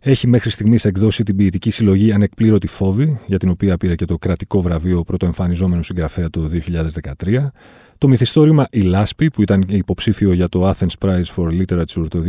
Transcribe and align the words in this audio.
έχει 0.00 0.26
μέχρι 0.26 0.50
στιγμής 0.50 0.84
εκδώσει 0.84 1.22
την 1.22 1.36
ποιητική 1.36 1.70
συλλογή 1.70 2.12
Ανεκπλήρωτη 2.12 2.66
Φόβη, 2.66 3.20
για 3.26 3.38
την 3.38 3.48
οποία 3.48 3.76
πήρε 3.76 3.94
και 3.94 4.04
το 4.04 4.18
κρατικό 4.18 4.60
βραβείο 4.60 5.02
πρωτοεμφανιζόμενου 5.02 5.82
συγγραφέα 5.82 6.30
το 6.30 6.50
2013. 7.24 7.52
Το 7.98 8.08
μυθιστόρημα 8.08 8.66
Η 8.70 8.80
Λάσπη, 8.80 9.30
που 9.30 9.42
ήταν 9.42 9.62
υποψήφιο 9.66 10.32
για 10.32 10.48
το 10.48 10.68
Athens 10.68 11.04
Prize 11.04 11.34
for 11.36 11.48
Literature 11.48 12.08
το 12.08 12.22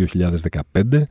2015. 0.71 1.07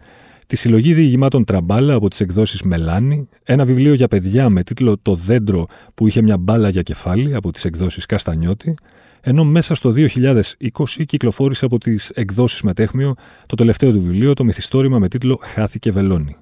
Τη 0.47 0.57
συλλογή 0.57 0.95
διηγημάτων 0.95 1.45
Τραμπάλα 1.45 1.95
από 1.95 2.09
τις 2.09 2.21
εκδόσεις 2.21 2.63
Μελάνη. 2.63 3.29
Ένα 3.45 3.65
βιβλίο 3.65 3.95
για 3.95 4.09
παιδιά 4.09 4.49
με 4.49 4.63
τίτλο 4.63 4.99
Το 5.03 5.15
δέντρο 5.15 5.67
που 5.95 6.07
είχε 6.07 6.23
μια 6.23 6.39
μπάλα 6.39 6.69
για 6.69 6.83
κεφάλι 6.83 7.35
από 7.35 7.53
τις 7.53 7.65
εκδόσεις 7.65 8.07
Καστανιώτη. 8.07 8.75
Ενώ 9.21 9.45
μέσα 9.45 9.75
στο 9.75 9.91
2020 9.91 11.05
κυκλοφόρησε 11.07 11.65
από 11.65 11.79
τις 11.79 12.11
εκδόσεις 12.11 12.63
Μετέχμιο 12.63 13.15
το 13.47 13.57
τελευταίο 13.57 13.93
του 13.93 14.01
βιβλίο, 14.01 14.35
το 14.35 14.45
μυθιστόρημα 14.45 14.99
με 14.99 15.09
τίτλο 15.09 15.41
Χάθηκε 15.43 15.91
Βελόνι. 15.91 16.37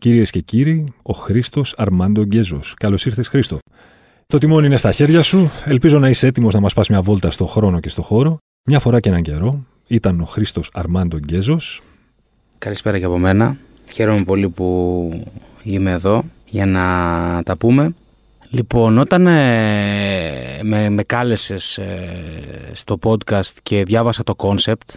Κυρίες 0.00 0.30
και 0.30 0.40
κύριοι, 0.40 0.84
ο 1.02 1.12
Χρήστος 1.12 1.74
Αρμάντο 1.76 2.22
Γκέζος. 2.22 2.74
Καλώς 2.76 3.06
ήρθες, 3.06 3.28
Χρήστο. 3.28 3.58
Το 4.26 4.38
τιμόνι 4.38 4.66
είναι 4.66 4.76
στα 4.76 4.92
χέρια 4.92 5.22
σου. 5.22 5.50
Ελπίζω 5.64 5.98
να 5.98 6.08
είσαι 6.08 6.26
έτοιμος 6.26 6.54
να 6.54 6.60
μας 6.60 6.74
πας 6.74 6.88
μια 6.88 7.02
βόλτα 7.02 7.30
στο 7.30 7.46
χρόνο 7.46 7.80
και 7.80 7.88
στο 7.88 8.02
χώρο. 8.02 8.36
Μια 8.68 8.78
φορά 8.78 9.00
και 9.00 9.08
έναν 9.08 9.22
καιρό 9.22 9.64
ήταν 9.86 10.20
ο 10.20 10.24
Χρήστος 10.24 10.70
Αρμάντο 10.72 11.16
Γκέζος. 11.16 11.82
Καλησπέρα 12.58 12.98
και 12.98 13.04
από 13.04 13.18
μένα. 13.18 13.56
Χαίρομαι 13.92 14.22
πολύ 14.22 14.48
που 14.48 15.24
είμαι 15.62 15.90
εδώ 15.90 16.24
για 16.46 16.66
να 16.66 16.82
τα 17.44 17.56
πούμε. 17.56 17.94
Λοιπόν, 18.50 18.98
όταν 18.98 19.26
ε, 19.26 20.60
με, 20.62 20.88
με 20.90 21.02
κάλεσες 21.02 21.78
ε, 21.78 22.12
στο 22.72 22.98
podcast 23.02 23.52
και 23.62 23.82
διάβασα 23.82 24.22
το 24.22 24.34
concept, 24.36 24.94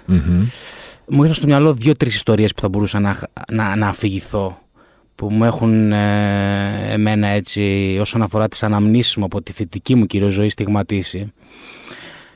μου 1.08 1.22
ήρθαν 1.22 1.34
στο 1.34 1.46
μυαλό 1.46 1.74
δύο-τρεις 1.74 2.16
ιστορίες 2.16 2.54
που 2.54 2.62
θα 2.62 2.70
μπορούσα 2.70 3.00
να, 3.00 3.20
να, 3.52 3.76
να 3.76 3.88
αφηγηθώ 3.88 4.58
που 5.16 5.30
μου 5.32 5.44
έχουν 5.44 5.92
ε, 5.92 6.92
εμένα 6.92 7.28
έτσι 7.28 7.98
όσον 8.00 8.22
αφορά 8.22 8.48
τις 8.48 8.64
αναμνήσεις 8.64 9.16
μου 9.16 9.26
από 9.26 9.42
τη 9.42 9.52
θετική 9.52 9.96
μου 9.96 10.06
κυρίως 10.06 10.34
ζωή 10.34 10.50
στιγματίσει. 10.50 11.34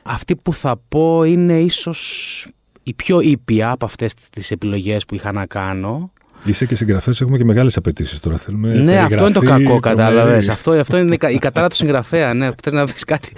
Αυτή 0.02 0.36
που 0.36 0.54
θα 0.54 0.80
πω 0.88 1.24
είναι 1.24 1.58
ίσως 1.58 2.46
η 2.82 2.94
πιο 2.94 3.20
ήπια 3.20 3.70
από 3.70 3.84
αυτές 3.84 4.14
τις 4.14 4.50
επιλογές 4.50 5.04
που 5.04 5.14
είχα 5.14 5.32
να 5.32 5.46
κάνω. 5.46 6.12
Είσαι 6.44 6.66
και 6.66 6.76
συγγραφέας, 6.76 7.20
έχουμε 7.20 7.38
και 7.38 7.44
μεγάλες 7.44 7.76
απαιτήσεις 7.76 8.20
τώρα. 8.20 8.36
Θέλουμε 8.38 8.74
ναι, 8.74 8.98
αυτό 8.98 9.22
είναι 9.22 9.32
το 9.32 9.40
κακό, 9.40 9.80
κατάλαβες. 9.80 10.48
Αυτό, 10.48 10.70
αυτό 10.70 10.98
είναι 10.98 11.16
η 11.28 11.38
κατάρα 11.38 11.68
του 11.68 11.74
συγγραφέα. 11.74 12.34
Ναι. 12.34 12.50
Θες 12.62 12.72
να, 12.72 12.84
κάτι, 13.06 13.32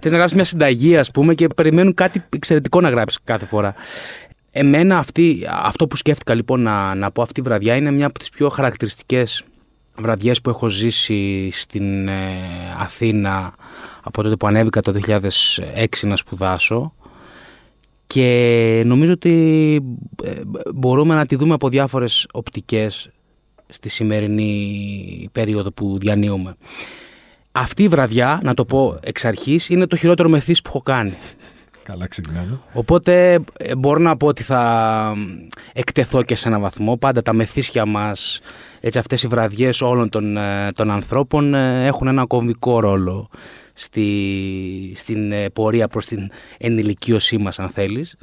θες 0.00 0.10
να 0.10 0.16
γράψεις 0.16 0.34
μια 0.34 0.44
συνταγή, 0.44 0.96
ας 0.96 1.10
πούμε, 1.10 1.34
και 1.34 1.46
περιμένουν 1.46 1.94
κάτι 1.94 2.24
εξαιρετικό 2.28 2.80
να 2.80 2.88
γράψεις 2.88 3.18
κάθε 3.24 3.46
φορά. 3.46 3.74
Εμένα 4.54 4.98
αυτή, 4.98 5.46
αυτό 5.50 5.86
που 5.86 5.96
σκέφτηκα 5.96 6.34
λοιπόν 6.34 6.60
να, 6.60 6.96
να 6.96 7.10
πω 7.10 7.22
αυτή 7.22 7.40
η 7.40 7.42
βραδιά 7.42 7.76
είναι 7.76 7.90
μια 7.90 8.06
από 8.06 8.18
τις 8.18 8.28
πιο 8.28 8.48
χαρακτηριστικές 8.48 9.44
βραδιές 9.96 10.40
που 10.40 10.50
έχω 10.50 10.68
ζήσει 10.68 11.50
στην 11.50 12.08
ε, 12.08 12.36
Αθήνα 12.78 13.54
από 14.02 14.22
τότε 14.22 14.36
που 14.36 14.46
ανέβηκα 14.46 14.80
το 14.80 15.00
2006 15.06 15.16
να 16.02 16.16
σπουδάσω 16.16 16.94
και 18.06 18.82
νομίζω 18.86 19.12
ότι 19.12 19.74
ε, 20.24 20.40
μπορούμε 20.74 21.14
να 21.14 21.26
τη 21.26 21.36
δούμε 21.36 21.54
από 21.54 21.68
διάφορες 21.68 22.26
οπτικές 22.32 23.10
στη 23.68 23.88
σημερινή 23.88 25.28
περίοδο 25.32 25.72
που 25.72 25.98
διανύουμε. 25.98 26.56
Αυτή 27.52 27.82
η 27.82 27.88
βραδιά, 27.88 28.40
να 28.42 28.54
το 28.54 28.64
πω 28.64 28.98
εξ 29.02 29.24
αρχής, 29.24 29.68
είναι 29.68 29.86
το 29.86 29.96
χειρότερο 29.96 30.28
μεθύς 30.28 30.62
που 30.62 30.68
έχω 30.68 30.82
κάνει. 30.82 31.14
Καλά 31.82 32.06
ξεκινάμε. 32.06 32.58
Οπότε 32.72 33.38
ε, 33.56 33.76
μπορώ 33.76 33.98
να 33.98 34.16
πω 34.16 34.26
ότι 34.26 34.42
θα 34.42 35.14
εκτεθώ 35.72 36.22
και 36.22 36.34
σε 36.34 36.48
έναν 36.48 36.60
βαθμό. 36.60 36.96
Πάντα 36.96 37.22
τα 37.22 37.32
μεθύσια 37.32 37.86
μας, 37.86 38.40
έτσι 38.80 38.98
αυτές 38.98 39.22
οι 39.22 39.26
βραδιές 39.26 39.80
όλων 39.80 40.08
των, 40.08 40.36
ε, 40.36 40.68
των 40.74 40.90
ανθρώπων 40.90 41.54
ε, 41.54 41.86
έχουν 41.86 42.06
ένα 42.06 42.26
κομβικό 42.26 42.80
ρόλο 42.80 43.28
στη, 43.72 44.92
στην 44.94 45.32
πορεία 45.52 45.88
προς 45.88 46.06
την 46.06 46.30
ενηλικίωσή 46.58 47.38
μας 47.38 47.58
αν 47.58 47.68
θελεις 47.68 48.16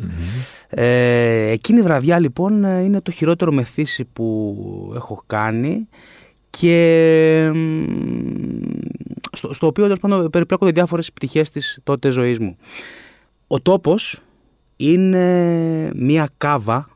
Ε, 0.69 1.49
εκείνη 1.49 1.79
η 1.79 1.81
βραδιά 1.81 2.19
λοιπόν 2.19 2.63
είναι 2.63 3.01
το 3.01 3.11
χειρότερο 3.11 3.51
μεθύσι 3.51 4.05
που 4.05 4.55
έχω 4.95 5.23
κάνει 5.27 5.87
και 6.49 7.51
στο, 9.31 9.53
στο 9.53 9.67
οποίο 9.67 9.97
τέλος 9.97 10.29
περιπλέκονται 10.29 10.71
διάφορες 10.71 11.11
πτυχές 11.13 11.49
της 11.49 11.79
τότε 11.83 12.09
ζωής 12.09 12.39
μου. 12.39 12.57
Ο 13.51 13.61
τόπος 13.61 14.21
είναι 14.75 15.91
μία 15.95 16.29
κάβα 16.37 16.89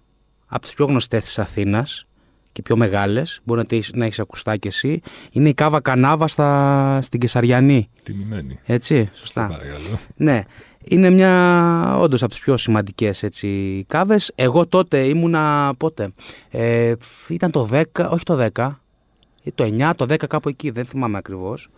από 0.46 0.62
τις 0.62 0.74
πιο 0.74 0.86
γνωστές 0.86 1.24
της 1.24 1.40
Αθήνας 1.40 2.06
και 2.52 2.62
πιο 2.62 2.76
μεγάλες, 2.78 3.40
μπορεί 3.44 3.66
να, 3.70 3.80
να 3.94 4.06
έχεις 4.06 4.20
ακουστά 4.20 4.58
κι 4.58 4.68
εσύ. 4.68 5.02
Είναι 5.32 5.50
η 5.50 5.54
κάβα 5.54 5.82
Κανάβα 5.82 6.28
στα, 6.28 7.00
στην 7.02 7.20
Κεσαριανή. 7.20 7.90
Τιμημένη. 8.04 8.60
Έτσι, 8.66 9.10
σωστά. 9.14 9.60
Ναι. 10.16 10.44
Είναι 10.84 11.10
μια 11.10 11.98
όντως 11.98 12.24
από 12.24 12.32
τις 12.32 12.42
πιο 12.42 12.58
σημαντικές 12.58 13.24
κάβες. 13.88 14.32
Εγώ 14.36 14.68
τότε 14.68 15.08
ήμουνα. 15.08 15.74
Πότε; 15.78 16.14
Ε, 16.50 16.94
ήταν 17.28 17.52
το 17.52 17.70
10, 17.72 17.84
όχι 18.10 18.24
το 18.24 18.48
10, 18.54 18.83
το 19.52 19.64
9, 19.64 19.92
το 19.96 20.06
10 20.06 20.28
κάπου 20.28 20.50
εκεί, 20.50 20.70
δεν 20.70 20.86
θυμάμαι 20.86 21.18
ακριβώς. 21.18 21.70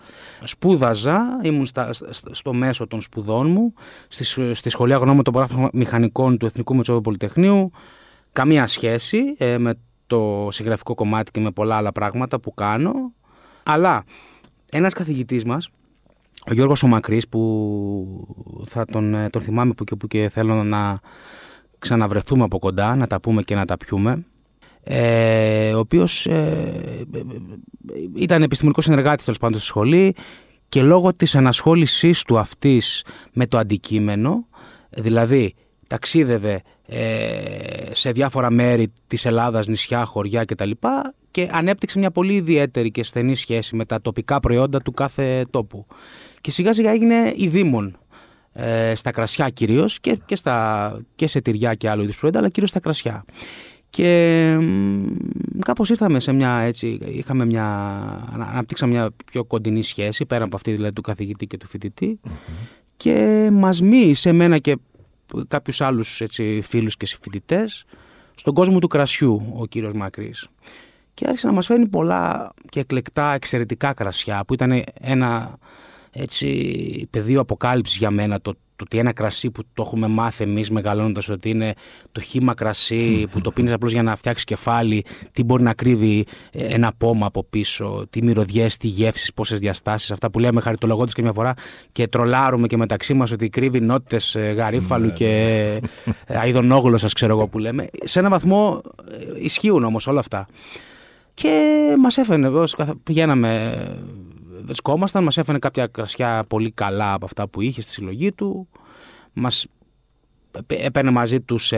Σπούδαζα, 0.44 1.40
ήμουν 1.44 1.66
στα, 1.66 1.90
στο 2.32 2.54
μέσο 2.54 2.88
των 2.88 3.02
σπουδών 3.02 3.48
μου, 3.48 3.74
στη, 4.08 4.54
στη 4.54 4.70
σχολή 4.70 4.94
αγνώμη 4.94 5.22
των 5.22 5.34
παράθυρων 5.34 5.70
μηχανικών 5.74 6.38
του 6.38 6.46
Εθνικού 6.46 6.76
Μετσόβου 6.76 7.02
Πολυτεχνείου. 7.02 7.72
Καμία 8.32 8.68
σχέση 8.68 9.20
ε, 9.38 9.58
με 9.58 9.74
το 10.08 10.48
συγγραφικό 10.52 10.96
κομμάτι 10.96 11.32
και 11.32 11.40
με 11.40 11.52
πολλά 11.52 11.76
άλλα 11.76 11.92
πράγματα 11.92 12.40
που 12.40 12.54
κάνω. 12.54 12.94
Αλλά 13.64 14.04
ένας 14.72 14.94
καθηγητής 14.94 15.46
μας, 15.46 15.70
ο 16.50 16.54
Γιώργος 16.54 16.84
ο 16.84 16.88
Μακρύς, 16.88 17.28
που 17.28 18.64
θα 18.66 18.86
τον, 18.86 19.14
ε, 19.14 19.30
τον 19.30 19.42
θυμάμαι 19.42 19.74
που 19.74 19.84
και 19.84 19.96
που 19.96 20.08
και 20.08 20.30
θέλω 20.30 20.64
να 20.64 21.00
ξαναβρεθούμε 21.80 22.44
από 22.44 22.60
κοντά, 22.60 22.96
να 22.96 23.08
τα 23.08 23.20
πούμε 23.20 23.42
και 23.42 23.56
να 23.56 23.66
τα 23.66 23.78
πιούμε, 23.78 24.26
ε, 24.88 25.74
ο 25.74 25.80
οποίος 25.80 26.26
ε, 26.26 27.06
ήταν 28.16 28.42
επιστημονικός 28.42 28.84
συνεργάτης 28.84 29.26
τέλος 29.26 29.40
πάντων 29.40 29.60
στη 29.60 29.68
σχολή 29.68 30.16
και 30.70 30.82
λόγω 30.82 31.14
της 31.14 31.36
ανασχόλησής 31.36 32.24
του 32.24 32.40
αυτής 32.40 33.06
με 33.34 33.48
το 33.48 33.58
αντικείμενο, 33.58 34.48
δηλαδή 34.90 35.54
ταξίδευε 35.88 36.62
ε, 36.88 37.00
σε 37.92 38.12
διάφορα 38.12 38.50
μέρη 38.50 38.92
της 39.08 39.26
Ελλάδας, 39.26 39.68
νησιά, 39.68 40.06
χωριά 40.06 40.46
κτλ. 40.46 40.72
και 41.32 41.50
ανέπτυξε 41.52 42.00
μια 42.00 42.12
πολύ 42.12 42.34
ιδιαίτερη 42.34 42.92
και 42.92 43.04
στενή 43.04 43.36
σχέση 43.36 43.76
με 43.76 43.86
τα 43.86 44.02
τοπικά 44.02 44.40
προϊόντα 44.40 44.82
του 44.82 44.92
κάθε 44.92 45.46
τόπου. 45.50 45.86
Και 46.42 46.52
σιγά 46.52 46.74
σιγά 46.74 46.92
έγινε 46.92 47.34
η 47.36 47.48
δήμον 47.48 47.98
ε, 48.54 48.96
στα 48.96 49.12
κρασιά 49.12 49.50
κυρίως 49.50 50.00
και, 50.00 50.18
και, 50.26 50.36
στα, 50.36 51.00
και 51.16 51.28
σε 51.28 51.42
τυριά 51.42 51.74
και 51.74 51.90
άλλου 51.90 52.04
είδους 52.04 52.18
προϊόντα, 52.18 52.40
αλλά 52.40 52.50
κυρίως 52.50 52.70
στα 52.70 52.80
κρασιά. 52.80 53.26
Και 53.90 54.58
κάπως 55.60 55.90
ήρθαμε 55.90 56.20
σε 56.20 56.32
μια 56.32 56.60
έτσι, 56.60 57.00
είχαμε 57.06 57.46
μια, 57.46 57.66
αναπτύξαμε 58.34 58.94
μια 58.94 59.10
πιο 59.26 59.44
κοντινή 59.44 59.84
σχέση 59.84 60.26
πέρα 60.26 60.44
από 60.44 60.56
αυτή 60.56 60.72
δηλαδή 60.72 60.94
του 60.94 61.02
καθηγητή 61.02 61.48
και 61.48 61.58
του 61.58 61.68
φοιτητη 61.68 62.20
και 62.98 63.50
μας 63.52 63.82
μίλησε 63.82 64.30
εμένα 64.30 64.58
και 64.58 64.78
κάποιους 65.48 65.82
άλλους 65.82 66.22
έτσι, 66.22 66.62
φίλους 66.64 66.98
και 66.98 67.06
συμφοιτητές 67.06 67.86
στον 68.36 68.54
κόσμο 68.54 68.80
του 68.80 68.88
κρασιού 68.88 69.54
ο 69.58 69.66
κύριος 69.66 69.94
Μακρύς. 69.94 70.48
Και 71.14 71.26
άρχισε 71.28 71.48
να 71.48 71.54
μας 71.54 71.66
φέρνει 71.66 71.88
πολλά 71.88 72.54
και 72.70 72.80
εκλεκτά 72.80 73.34
εξαιρετικά 73.34 73.94
κρασιά 73.94 74.44
που 74.48 74.54
ήταν 74.54 74.84
ένα 74.94 75.58
έτσι, 76.18 77.08
πεδίο 77.10 77.40
αποκάλυψης 77.40 77.98
για 77.98 78.12
μένα 78.12 78.42
το 78.42 78.56
το 78.76 78.84
ότι 78.84 78.98
ένα 78.98 79.14
κρασί 79.14 79.52
που 79.52 79.64
το 79.74 79.84
έχουμε 79.86 80.08
μάθει 80.08 80.44
εμείς 80.44 80.70
μεγαλώνοντας 80.72 81.30
ότι 81.30 81.50
είναι 81.50 81.74
το 82.12 82.22
χύμα 82.22 82.54
κρασί 82.54 83.24
που 83.32 83.42
το 83.42 83.52
πίνεις 83.52 83.72
απλώς 83.72 83.92
για 83.92 84.04
να 84.04 84.16
φτιάξεις 84.16 84.44
κεφάλι, 84.44 85.06
τι 85.32 85.44
μπορεί 85.44 85.64
να 85.64 85.74
κρύβει 85.74 86.26
ε, 86.52 86.66
ένα 86.66 86.94
πόμα 86.98 87.26
από 87.26 87.44
πίσω, 87.44 88.06
τι 88.10 88.24
μυρωδιές, 88.24 88.78
τι 88.78 88.88
γεύσεις, 88.88 89.34
πόσες 89.34 89.60
διαστάσεις, 89.60 90.12
αυτά 90.12 90.32
που 90.32 90.40
λέμε 90.40 90.62
χαριτολογώντας 90.62 91.14
και 91.14 91.22
μια 91.22 91.32
φορά 91.32 91.54
και 91.92 92.08
τρολάρουμε 92.08 92.68
και 92.68 92.78
μεταξύ 92.78 93.14
μας 93.14 93.32
ότι 93.32 93.50
κρύβει 93.50 93.80
νότε 93.80 94.18
ε, 94.34 94.52
γαρίφαλου 94.52 95.06
ναι, 95.06 95.12
και 95.12 95.26
ναι. 95.26 96.36
Ε, 96.36 96.38
αειδονόγλωσσας, 96.38 97.14
ξέρω 97.14 97.34
εγώ 97.34 97.48
που 97.48 97.60
λέμε. 97.60 97.88
Σε 98.04 98.20
ένα 98.20 98.30
βαθμό 98.30 98.82
ισχύουν 99.42 99.84
όμως 99.84 100.08
όλα 100.08 100.20
αυτά. 100.20 100.48
Και 101.34 101.96
μας 102.00 102.18
έφερε, 102.18 102.50
πηγαίναμε 103.04 103.74
βρισκόμασταν, 104.66 105.24
μας 105.24 105.38
έφερε 105.38 105.60
κάποια 105.60 105.88
κρασιά 105.88 106.46
πολύ 106.48 106.72
καλά 106.72 107.14
από 107.14 107.26
αυτά 107.26 107.48
που 107.48 107.62
είχε 107.62 107.82
στη 107.82 107.92
συλλογή 107.92 108.32
του, 108.32 108.68
μας 109.34 109.66
έπαιρνε 110.68 111.12
μαζί 111.12 111.42
τους 111.42 111.66
σε 111.66 111.78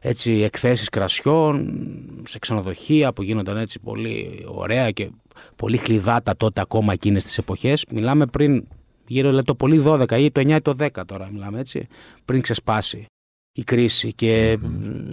έτσι, 0.00 0.32
εκθέσεις 0.32 0.88
κρασιών, 0.88 1.82
σε 2.24 2.38
ξενοδοχεία 2.38 3.12
που 3.12 3.22
γίνονταν 3.22 3.56
έτσι 3.56 3.80
πολύ 3.80 4.44
ωραία 4.46 4.90
και 4.90 5.10
πολύ 5.56 5.78
κλειδάτα 5.78 6.36
τότε 6.36 6.60
ακόμα 6.60 6.92
εκείνες 6.92 7.24
τις 7.24 7.38
εποχές. 7.38 7.84
Μιλάμε 7.90 8.26
πριν 8.26 8.66
γύρω 9.06 9.30
λέει, 9.30 9.42
το 9.42 9.54
πολύ 9.54 9.82
12 9.86 10.18
ή 10.18 10.30
το 10.30 10.40
9 10.40 10.50
ή 10.50 10.60
το 10.60 10.74
10 10.78 10.88
τώρα 11.06 11.28
μιλάμε 11.32 11.60
έτσι, 11.60 11.86
πριν 12.24 12.40
ξεσπάσει 12.40 13.06
η 13.52 13.64
κρίση 13.64 14.12
και 14.12 14.58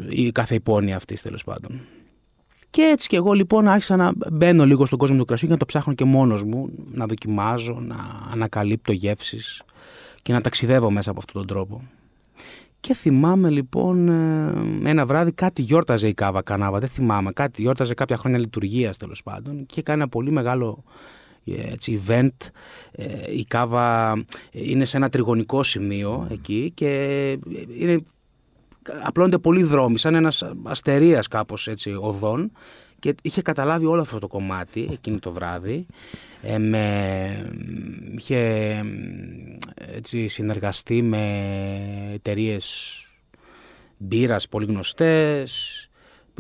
η 0.09 0.31
κάθε 0.31 0.56
υπόνοια 0.56 0.95
αυτής 0.95 1.21
τέλος 1.21 1.44
πάντων. 1.44 1.81
Και 2.72 2.82
έτσι 2.82 3.08
και 3.08 3.16
εγώ 3.16 3.32
λοιπόν 3.34 3.68
άρχισα 3.68 3.96
να 3.96 4.12
μπαίνω 4.32 4.66
λίγο 4.66 4.86
στον 4.86 4.98
κόσμο 4.98 5.18
του 5.18 5.26
κρασιού 5.26 5.48
και 5.48 5.54
να 5.54 5.60
το 5.60 5.66
ψάχνω 5.66 5.94
και 5.94 6.04
μόνος 6.04 6.44
μου, 6.44 6.70
να 6.92 7.06
δοκιμάζω, 7.06 7.80
να 7.82 7.96
ανακαλύπτω 8.32 8.92
γεύσεις 8.92 9.62
και 10.22 10.34
να 10.34 10.42
ταξιδεύω 10.42 10.92
μέσα 10.92 11.10
από 11.10 11.20
αυτόν 11.20 11.36
τον 11.36 11.48
τρόπο. 11.48 11.82
Και 12.80 12.94
θυμάμαι 12.94 13.50
λοιπόν 13.50 14.08
ε, 14.84 14.90
ένα 14.90 15.06
βράδυ 15.06 15.32
κάτι 15.32 15.62
γιόρταζε 15.62 16.08
η 16.08 16.14
Κάβα 16.14 16.42
Κανάβα, 16.42 16.80
δεν 16.80 16.90
θυμάμαι, 16.90 17.32
κάτι 17.32 17.62
γιόρταζε 17.62 17.94
κάποια 17.94 18.18
χρόνια 18.18 18.40
λειτουργίας 18.40 18.98
τέλος 18.98 19.24
πάντων 19.24 19.66
και 19.66 19.82
κάνει 19.82 20.02
ένα 20.02 20.10
πολύ 20.10 20.32
μεγάλο 20.32 20.84
ε, 21.46 21.72
έτσι, 21.72 22.02
event. 22.06 22.30
Ε, 22.92 23.06
η 23.36 23.46
Κάβα 23.46 24.14
είναι 24.52 24.86
σε 24.86 24.98
ένα 24.98 25.10
τριγωνικό 25.10 25.64
σημείο 25.64 26.28
εκεί 26.32 26.72
και 26.74 26.90
είναι, 27.78 27.98
απλώνται 29.04 29.38
πολλοί 29.38 29.64
δρόμοι, 29.64 29.98
σαν 29.98 30.16
ένας 30.16 30.44
αστερίας 30.64 31.28
κάπως 31.28 31.68
έτσι 31.68 31.94
οδών 32.00 32.52
και 33.00 33.16
είχε 33.22 33.42
καταλάβει 33.42 33.86
όλο 33.86 34.02
αυτό 34.02 34.20
το 34.20 34.28
κομμάτι 34.28 34.90
εκείνο 34.92 35.20
το 35.20 35.32
βράδυ. 35.32 35.86
Ε, 36.42 36.58
με, 36.58 37.52
είχε 38.18 38.40
έτσι, 39.76 40.28
συνεργαστεί 40.28 41.02
με 41.02 41.22
εταιρείες 42.14 42.96
μπύρας 43.98 44.48
πολύ 44.48 44.66
γνωστές, 44.66 45.90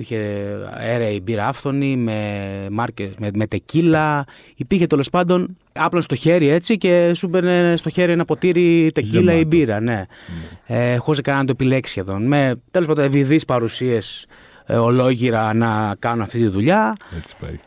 που 0.01 0.07
είχε 0.13 1.13
η 1.13 1.21
μπύρα 1.23 1.47
άφθονη, 1.47 1.95
με, 1.95 2.67
μάρκες, 2.71 3.09
με, 3.19 3.29
με 3.33 3.47
τεκίλα. 3.47 4.25
Υπήρχε 4.55 4.87
τέλος 4.87 5.09
πάντων 5.09 5.57
άπλων 5.73 6.01
στο 6.01 6.15
χέρι 6.15 6.47
έτσι 6.47 6.77
και 6.77 7.11
σου 7.15 7.27
μπαίνει 7.27 7.77
στο 7.77 7.89
χέρι 7.89 8.11
ένα 8.11 8.25
ποτήρι 8.25 8.91
τεκίλα 8.93 9.33
ή 9.33 9.45
μπύρα. 9.45 9.79
Ναι. 9.79 10.05
Mm. 10.07 10.75
Ε, 10.75 10.95
Χωρίς 10.95 11.21
κανένα 11.21 11.43
να 11.43 11.53
το 11.53 11.55
επιλέξει 11.59 11.91
σχεδόν. 11.91 12.27
Με 12.27 12.61
τέλος 12.71 12.87
πάντων 12.87 13.03
ευηδείς 13.03 13.45
παρουσίες 13.45 14.25
ε, 14.65 14.75
ολόγυρα 14.75 15.53
να 15.53 15.95
κάνουν 15.99 16.21
αυτή 16.21 16.37
τη 16.37 16.47
δουλειά. 16.47 16.95
Έτσι 17.17 17.35
πάει. 17.39 17.59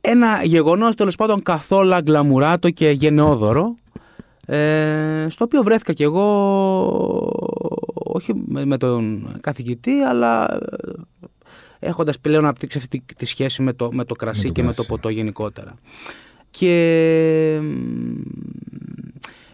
Ένα 0.00 0.44
γεγονός 0.44 0.94
τέλος 0.94 1.16
πάντων 1.16 1.42
καθόλου 1.42 1.94
γκλαμουράτο 2.02 2.70
και 2.70 2.90
γενναιόδωρο 2.90 3.74
ε, 4.46 5.26
στο 5.28 5.44
οποίο 5.44 5.62
βρέθηκα 5.62 5.92
κι 5.92 6.02
εγώ 6.02 6.24
όχι 7.94 8.32
με, 8.46 8.76
τον 8.76 9.28
καθηγητή 9.40 10.00
αλλά 10.00 10.58
ε, 11.78 11.86
έχοντας 11.88 12.18
πλέον 12.18 12.44
αναπτύξει 12.44 12.78
αυτή 12.78 13.02
τη, 13.16 13.26
σχέση 13.26 13.62
με 13.62 13.72
το, 13.72 13.92
με 13.92 14.04
το 14.04 14.14
κρασί 14.14 14.52
και 14.52 14.62
με 14.62 14.74
το 14.74 14.84
ποτό 14.84 15.08
γενικότερα. 15.08 15.74
Και 16.50 17.60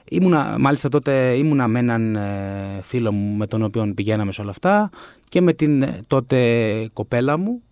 ήμουνα, 0.09 0.57
μάλιστα 0.59 0.89
τότε 0.89 1.35
ήμουνα 1.35 1.69
με 1.69 1.79
έναν 1.79 2.17
ε, 2.17 2.79
φίλο 2.81 3.13
μου 3.13 3.37
με 3.37 3.47
τον 3.47 3.63
οποίο 3.63 3.93
πηγαίναμε 3.95 4.33
σε 4.33 4.41
όλα 4.41 4.51
αυτά 4.51 4.91
και 5.29 5.41
με 5.41 5.53
την 5.53 5.83
ε, 5.83 6.01
τότε 6.07 6.91
κοπέλα 6.93 7.37
μου 7.37 7.63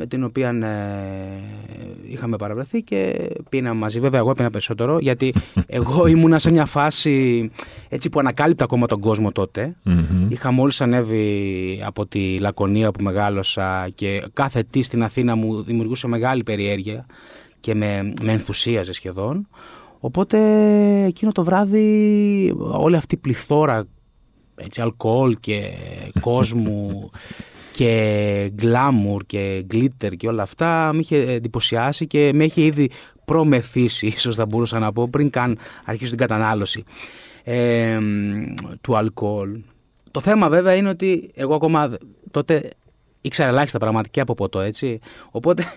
με 0.00 0.06
την 0.06 0.24
οποία 0.24 0.48
ε, 0.48 1.42
είχαμε 2.08 2.36
παραβρεθεί 2.36 2.82
και 2.82 3.30
πίναμε 3.48 3.78
μαζί. 3.78 4.00
Βέβαια, 4.00 4.20
εγώ 4.20 4.30
έπινα 4.30 4.50
περισσότερο, 4.50 4.98
γιατί 4.98 5.32
εγώ 5.66 6.06
ήμουνα 6.06 6.38
σε 6.38 6.50
μια 6.50 6.64
φάση 6.64 7.50
έτσι 7.88 8.08
που 8.08 8.18
ανακάλυπτα 8.18 8.64
ακόμα 8.64 8.86
τον 8.86 9.00
κόσμο 9.00 9.32
τότε. 9.32 9.76
Mm-hmm. 9.86 10.26
Είχα 10.28 10.50
μόλις 10.50 10.80
ανέβει 10.80 11.82
από 11.84 12.06
τη 12.06 12.38
Λακωνία 12.38 12.90
που 12.90 13.02
μεγάλωσα 13.02 13.88
και 13.94 14.24
κάθε 14.32 14.62
τι 14.70 14.82
στην 14.82 15.02
Αθήνα 15.02 15.36
μου 15.36 15.62
δημιουργούσε 15.62 16.06
μεγάλη 16.06 16.42
περιέργεια 16.42 17.06
και 17.60 17.74
με, 17.74 18.12
με 18.22 18.32
ενθουσίαζε 18.32 18.92
σχεδόν. 18.92 19.48
Οπότε 20.00 20.38
εκείνο 21.04 21.32
το 21.32 21.44
βράδυ 21.44 22.54
όλη 22.58 22.96
αυτή 22.96 23.14
η 23.14 23.18
πληθώρα 23.18 23.84
έτσι, 24.54 24.80
αλκοόλ 24.80 25.36
και 25.40 25.60
κόσμου 26.20 27.10
και 27.72 28.50
γκλάμουρ 28.54 29.22
και 29.26 29.64
γκλίτερ 29.66 30.12
και 30.12 30.28
όλα 30.28 30.42
αυτά 30.42 30.90
με 30.92 30.98
είχε 30.98 31.16
εντυπωσιάσει 31.16 32.06
και 32.06 32.30
με 32.34 32.44
είχε 32.44 32.62
ήδη 32.62 32.90
προμεθήσει 33.24 34.06
ίσως 34.16 34.34
θα 34.34 34.46
μπορούσα 34.46 34.78
να 34.78 34.92
πω 34.92 35.08
πριν 35.08 35.30
καν 35.30 35.58
αρχίσω 35.84 36.10
την 36.10 36.18
κατανάλωση 36.18 36.84
ε, 37.44 37.98
του 38.80 38.96
αλκοόλ. 38.96 39.60
Το 40.10 40.20
θέμα 40.20 40.48
βέβαια 40.48 40.74
είναι 40.74 40.88
ότι 40.88 41.30
εγώ 41.34 41.54
ακόμα 41.54 41.90
τότε 42.30 42.70
ήξερα 43.20 43.48
ελάχιστα 43.48 43.78
πραγματικά 43.78 44.22
από 44.22 44.34
ποτό 44.34 44.60
έτσι 44.60 45.00
οπότε 45.30 45.64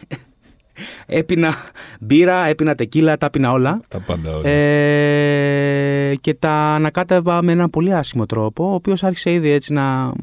έπινα 1.06 1.54
μπύρα, 2.00 2.46
έπινα 2.46 2.76
τεκίλα, 2.76 3.18
τα 3.18 3.26
έπινα 3.26 3.52
όλα. 3.52 3.82
Τα 3.88 4.00
πάντα 4.00 4.36
όλα. 4.36 4.50
Ε, 4.50 6.16
και 6.22 6.34
τα 6.34 6.52
ανακάτευα 6.52 7.42
με 7.42 7.52
έναν 7.52 7.70
πολύ 7.70 7.94
άσχημο 7.94 8.26
τρόπο, 8.26 8.70
ο 8.70 8.74
οποίος 8.74 9.04
άρχισε 9.04 9.32
ήδη 9.32 9.50
έτσι 9.50 9.74
να 9.74 10.14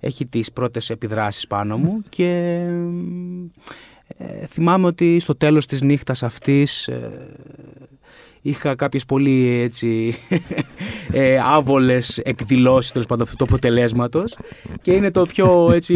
έχει 0.00 0.26
τις 0.26 0.52
πρώτες 0.52 0.90
επιδράσεις 0.90 1.46
πάνω 1.46 1.76
μου 1.76 2.02
και 2.08 2.60
ε, 4.16 4.46
θυμάμαι 4.46 4.86
ότι 4.86 5.18
στο 5.18 5.36
τέλος 5.36 5.66
της 5.66 5.82
νύχτας 5.82 6.22
αυτής 6.22 6.88
ε, 6.88 7.10
είχα 8.40 8.74
κάποιες 8.74 9.04
πολύ 9.04 9.60
έτσι 9.60 10.16
ε, 11.12 11.38
άβολες 11.44 12.18
εκδηλώσεις 12.18 12.92
τέλος 12.92 13.06
πάντων 13.06 13.24
αυτού 13.24 13.36
του 13.36 13.44
αποτελέσματος. 13.44 14.36
Και 14.82 14.92
είναι 14.92 15.10
το 15.10 15.26
πιο 15.26 15.72
έτσι 15.72 15.94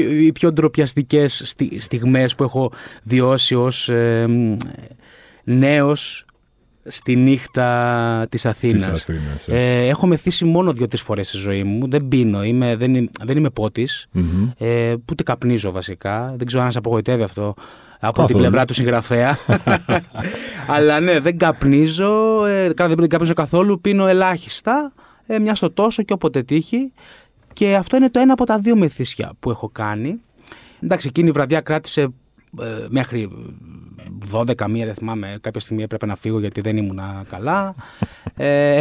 οι 0.00 0.32
πιο 0.32 0.52
ντροπιαστικές 0.52 1.54
στιγμές 1.78 2.34
που 2.34 2.42
έχω 2.42 2.72
βιώσει 3.02 3.54
ως 3.54 3.88
ε, 3.88 4.56
νέος 5.44 6.24
στη 6.84 7.16
νύχτα 7.16 8.26
της 8.28 8.46
Αθήνας. 8.46 9.08
ε. 9.46 9.86
έχω 9.86 10.06
μεθύσει 10.06 10.44
μόνο 10.44 10.72
δύο-τρεις 10.72 11.00
φορές 11.00 11.28
στη 11.28 11.36
ζωή 11.36 11.62
μου. 11.64 11.88
Δεν 11.88 12.08
πίνω, 12.08 12.44
είμαι, 12.44 12.76
δεν, 12.76 12.94
είμαι, 12.94 13.08
δεν 13.24 13.36
είμαι 13.36 13.50
πότης, 13.50 14.06
mm-hmm. 14.14 14.52
ε, 14.58 14.94
ούτε 15.10 15.22
καπνίζω 15.22 15.70
βασικά. 15.70 16.34
Δεν 16.36 16.46
ξέρω 16.46 16.62
αν 16.62 16.72
σε 16.72 16.78
απογοητεύει 16.78 17.22
αυτό 17.22 17.54
από 18.00 18.24
την 18.24 18.36
πλευρά 18.36 18.64
του 18.64 18.74
συγγραφέα. 18.74 19.38
Αλλά 20.74 21.00
ναι, 21.00 21.18
δεν 21.18 21.38
καπνίζω, 21.38 22.44
ε, 22.46 22.70
δεν 22.76 23.08
καπνίζω 23.08 23.32
καθόλου, 23.32 23.80
πίνω 23.80 24.06
ελάχιστα, 24.06 24.92
ε, 25.26 25.38
μια 25.38 25.54
στο 25.54 25.70
τόσο 25.70 26.02
και 26.02 26.12
όποτε 26.12 26.42
τύχει. 26.42 26.92
Και 27.52 27.74
αυτό 27.74 27.96
είναι 27.96 28.10
το 28.10 28.20
ένα 28.20 28.32
από 28.32 28.44
τα 28.44 28.58
δύο 28.58 28.76
μεθύσια 28.76 29.32
που 29.40 29.50
έχω 29.50 29.68
κάνει. 29.68 30.20
Εντάξει, 30.80 31.06
εκείνη 31.08 31.28
η 31.28 31.30
βραδιά 31.30 31.60
κράτησε 31.60 32.00
ε, 32.00 32.06
μέχρι 32.88 33.30
12 34.32 34.66
μία 34.68 34.86
δεν 34.86 34.94
θυμάμαι, 34.94 35.36
κάποια 35.40 35.60
στιγμή 35.60 35.82
έπρεπε 35.82 36.06
να 36.06 36.16
φύγω 36.16 36.40
γιατί 36.40 36.60
δεν 36.60 36.76
ήμουν 36.76 37.00
καλά. 37.30 37.74
ε, 38.36 38.80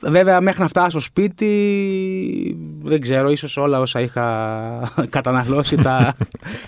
βέβαια 0.00 0.40
μέχρι 0.40 0.60
να 0.60 0.68
φτάσω 0.68 0.90
στο 0.90 1.00
σπίτι 1.00 2.56
δεν 2.82 3.00
ξέρω, 3.00 3.30
ίσως 3.30 3.56
όλα 3.56 3.80
όσα 3.80 4.00
είχα 4.00 4.94
καταναλώσει 5.10 5.76
τα, 5.76 6.16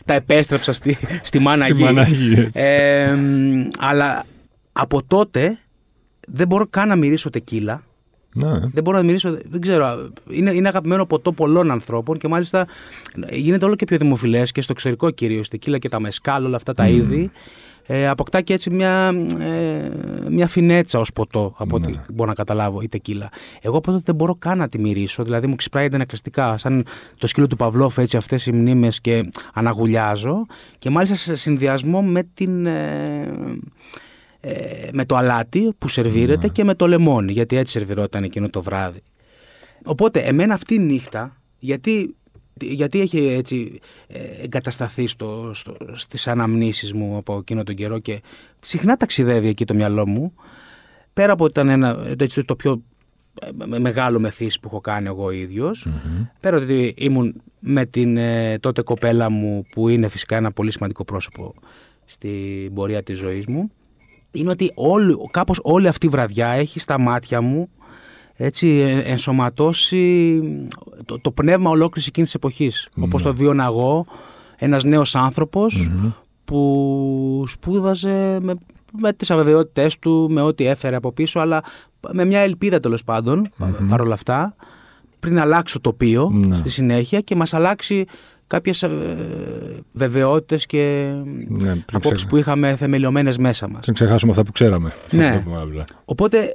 τα 0.04 0.14
επέστρεψα 0.14 0.72
στη, 0.72 0.96
στη 1.22 1.38
μάνα 1.38 1.68
γη. 1.68 2.48
Ε, 2.52 3.18
αλλά 3.78 4.24
από 4.72 5.02
τότε 5.06 5.58
δεν 6.28 6.46
μπορώ 6.46 6.66
καν 6.70 6.88
να 6.88 6.96
μυρίσω 6.96 7.30
τεκίλα. 7.30 7.82
Ναι. 8.36 8.58
Δεν 8.72 8.82
μπορώ 8.82 8.96
να 8.96 9.02
μιλήσω, 9.02 9.38
δεν 9.48 9.60
ξέρω. 9.60 10.08
Είναι, 10.28 10.52
είναι 10.52 10.68
αγαπημένο 10.68 11.06
ποτό 11.06 11.32
πολλών 11.32 11.70
ανθρώπων 11.70 12.18
και 12.18 12.28
μάλιστα 12.28 12.66
γίνεται 13.30 13.64
όλο 13.64 13.74
και 13.74 13.84
πιο 13.84 13.96
δημοφιλές 13.96 14.52
και 14.52 14.60
στο 14.60 14.72
εξωτερικό 14.72 15.10
κυρίως. 15.10 15.46
Στη 15.46 15.58
κύλα 15.58 15.78
και 15.78 15.88
τα 15.88 16.00
μεσκάλ, 16.00 16.44
όλα 16.44 16.56
αυτά 16.56 16.74
τα 16.74 16.88
είδη. 16.88 17.30
Ε, 17.88 18.08
αποκτά 18.08 18.40
και 18.40 18.52
έτσι 18.52 18.70
μια, 18.70 19.12
ε, 19.38 19.90
μια 20.30 20.48
φινέτσα 20.48 20.98
ως 20.98 21.12
ποτό, 21.12 21.54
από 21.58 21.76
ό,τι 21.76 21.90
ναι. 21.90 22.00
μπορώ 22.12 22.28
να 22.28 22.34
καταλάβω, 22.34 22.80
η 22.80 22.88
τεκίλα. 22.88 23.28
Εγώ 23.60 23.76
από 23.76 23.90
τότε 23.90 24.02
δεν 24.04 24.14
μπορώ 24.14 24.34
καν 24.34 24.58
να 24.58 24.68
τη 24.68 24.78
μυρίσω, 24.78 25.24
δηλαδή 25.24 25.46
μου 25.46 25.54
ξυπράγεται 25.54 25.94
αναγκαστικά, 25.94 26.58
σαν 26.58 26.84
το 27.18 27.26
σκύλο 27.26 27.46
του 27.46 27.56
Παυλόφ, 27.56 27.98
έτσι 27.98 28.16
αυτές 28.16 28.46
οι 28.46 28.52
μνήμες 28.52 29.00
και 29.00 29.30
αναγουλιάζω. 29.52 30.46
Και 30.78 30.90
μάλιστα 30.90 31.16
σε 31.16 31.36
συνδυασμό 31.36 32.02
με 32.02 32.22
την. 32.34 32.66
Ε, 32.66 33.32
ε, 34.48 34.88
με 34.92 35.04
το 35.04 35.16
αλάτι 35.16 35.72
που 35.78 35.88
σερβίρεται 35.88 36.46
ναι. 36.46 36.52
και 36.52 36.64
με 36.64 36.74
το 36.74 36.86
λεμόνι, 36.86 37.32
γιατί 37.32 37.56
έτσι 37.56 37.72
σερβιρόταν 37.72 38.24
εκείνο 38.24 38.48
το 38.48 38.62
βράδυ. 38.62 39.02
Οπότε 39.84 40.20
εμένα 40.20 40.54
αυτή 40.54 40.74
η 40.74 40.78
νύχτα, 40.78 41.36
γιατί, 41.58 42.14
γιατί 42.54 43.00
έχει 43.00 43.26
έτσι 43.26 43.78
ε, 44.06 44.18
εγκατασταθεί 44.42 45.06
στο, 45.06 45.50
στο, 45.54 45.76
στις 45.92 46.26
αναμνήσεις 46.28 46.92
μου 46.92 47.16
από 47.16 47.36
εκείνο 47.36 47.62
τον 47.62 47.74
καιρό 47.74 47.98
και 47.98 48.22
συχνά 48.60 48.96
ταξιδεύει 48.96 49.48
εκεί 49.48 49.64
το 49.64 49.74
μυαλό 49.74 50.06
μου, 50.06 50.34
πέρα 51.12 51.32
από 51.32 51.44
ότι 51.44 51.60
ήταν 51.60 51.68
ένα, 51.68 52.14
έτσι, 52.18 52.44
το 52.44 52.56
πιο 52.56 52.82
ε, 53.42 53.78
μεγάλο 53.78 54.18
μεθύσι 54.18 54.60
που 54.60 54.68
έχω 54.68 54.80
κάνει 54.80 55.06
εγώ 55.06 55.30
ίδιος, 55.30 55.86
mm-hmm. 55.88 56.28
πέρα 56.40 56.56
ότι 56.56 56.94
ήμουν 56.98 57.42
με 57.58 57.86
την 57.86 58.18
τότε 58.60 58.82
κοπέλα 58.82 59.30
μου 59.30 59.64
που 59.70 59.88
είναι 59.88 60.08
φυσικά 60.08 60.36
ένα 60.36 60.50
πολύ 60.50 60.70
σημαντικό 60.70 61.04
πρόσωπο 61.04 61.54
στην 62.04 62.74
πορεία 62.74 63.02
της 63.02 63.18
ζωής 63.18 63.46
μου 63.46 63.70
είναι 64.38 64.50
ότι 64.50 64.72
όλη, 64.74 65.16
κάπως 65.30 65.60
όλη 65.62 65.88
αυτή 65.88 66.06
η 66.06 66.08
βραδιά 66.08 66.48
έχει 66.48 66.78
στα 66.78 67.00
μάτια 67.00 67.40
μου 67.40 67.68
έτσι 68.36 68.68
ενσωματώσει 69.04 70.42
το, 71.04 71.20
το 71.20 71.30
πνεύμα 71.30 71.70
ολόκληρης 71.70 72.06
εκείνης 72.06 72.30
της 72.30 72.34
εποχής. 72.34 72.88
Mm. 72.90 73.02
Όπως 73.02 73.22
το 73.22 73.34
βίωνα 73.34 73.64
εγώ, 73.64 74.06
ένας 74.56 74.84
νέος 74.84 75.16
που 76.44 77.44
σπούδαζε 77.46 78.38
με, 78.42 78.54
με 78.98 79.12
τις 79.12 79.30
αβεβαιότητές 79.30 79.98
του, 79.98 80.26
με 80.30 80.40
ό,τι 80.40 80.66
έφερε 80.66 80.96
από 80.96 81.12
πίσω, 81.12 81.40
αλλά 81.40 81.62
με 82.12 82.24
μια 82.24 82.40
ελπίδα 82.40 82.80
τέλος 82.80 83.04
πάντων, 83.04 83.46
mm-hmm. 83.58 83.86
παρόλα 83.88 84.14
αυτά, 84.14 84.56
πριν 85.18 85.38
αλλάξει 85.38 85.72
το 85.72 85.80
τοπίο 85.80 86.30
ναι. 86.32 86.56
στη 86.56 86.68
συνέχεια 86.68 87.20
και 87.20 87.36
μας 87.36 87.54
αλλάξει 87.54 88.04
κάποιες 88.46 88.82
ε, 88.82 88.88
βεβαιότητες 89.92 90.66
και 90.66 91.12
ναι, 91.48 91.84
απόψεις 91.92 92.26
που 92.26 92.36
είχαμε 92.36 92.76
θεμελιωμένες 92.76 93.38
μέσα 93.38 93.68
μας. 93.68 93.80
Πριν 93.80 93.94
ξεχάσουμε 93.94 94.30
αυτά 94.30 94.44
που 94.44 94.52
ξέραμε. 94.52 94.92
Ναι. 95.10 95.44
Οπότε 96.04 96.54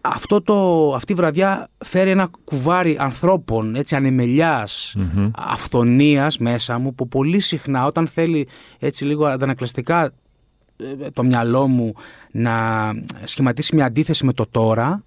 αυτό 0.00 0.42
το, 0.42 0.90
αυτή 0.94 1.12
η 1.12 1.14
βραδιά 1.14 1.68
φέρει 1.84 2.10
ένα 2.10 2.30
κουβάρι 2.44 2.96
ανθρώπων, 3.00 3.74
έτσι 3.74 3.96
ανεμελιάς, 3.96 4.96
αυθονίας 5.34 6.38
μέσα 6.38 6.78
μου 6.78 6.94
που 6.94 7.08
πολύ 7.08 7.40
συχνά 7.40 7.86
όταν 7.86 8.06
θέλει 8.06 8.48
έτσι 8.78 9.04
λίγο 9.04 9.26
αντανακλαστικά 9.26 10.12
ε, 10.76 11.10
το 11.10 11.22
μυαλό 11.22 11.66
μου 11.66 11.94
να 12.30 12.52
σχηματίσει 13.24 13.74
μια 13.74 13.84
αντίθεση 13.84 14.24
με 14.24 14.32
το 14.32 14.46
τώρα 14.50 15.04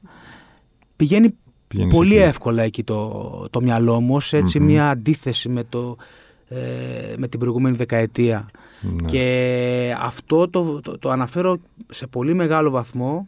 πηγαίνει, 0.95 1.37
πολύ 1.89 2.15
εύκολα 2.15 2.63
εκεί 2.63 2.83
το, 2.83 3.47
το 3.49 3.61
μυαλό 3.61 4.01
μου 4.01 4.17
ετσι 4.31 4.59
μια 4.59 4.89
αντίθεση 4.89 5.49
με, 5.49 5.63
το, 5.69 5.97
ε, 6.47 7.13
με 7.17 7.27
την 7.27 7.39
προηγούμενη 7.39 7.75
δεκαετία. 7.75 8.45
Ναι. 8.81 9.09
και 9.09 9.95
αυτό 9.99 10.49
το, 10.49 10.81
το, 10.81 10.97
το 10.97 11.09
αναφέρω 11.09 11.57
σε 11.89 12.07
πολύ 12.07 12.33
μεγάλο 12.33 12.69
βαθμό 12.69 13.27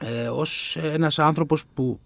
ε, 0.00 0.28
ως 0.28 0.76
ένας 0.76 1.18
άνθρωπος 1.18 1.64
που 1.74 2.00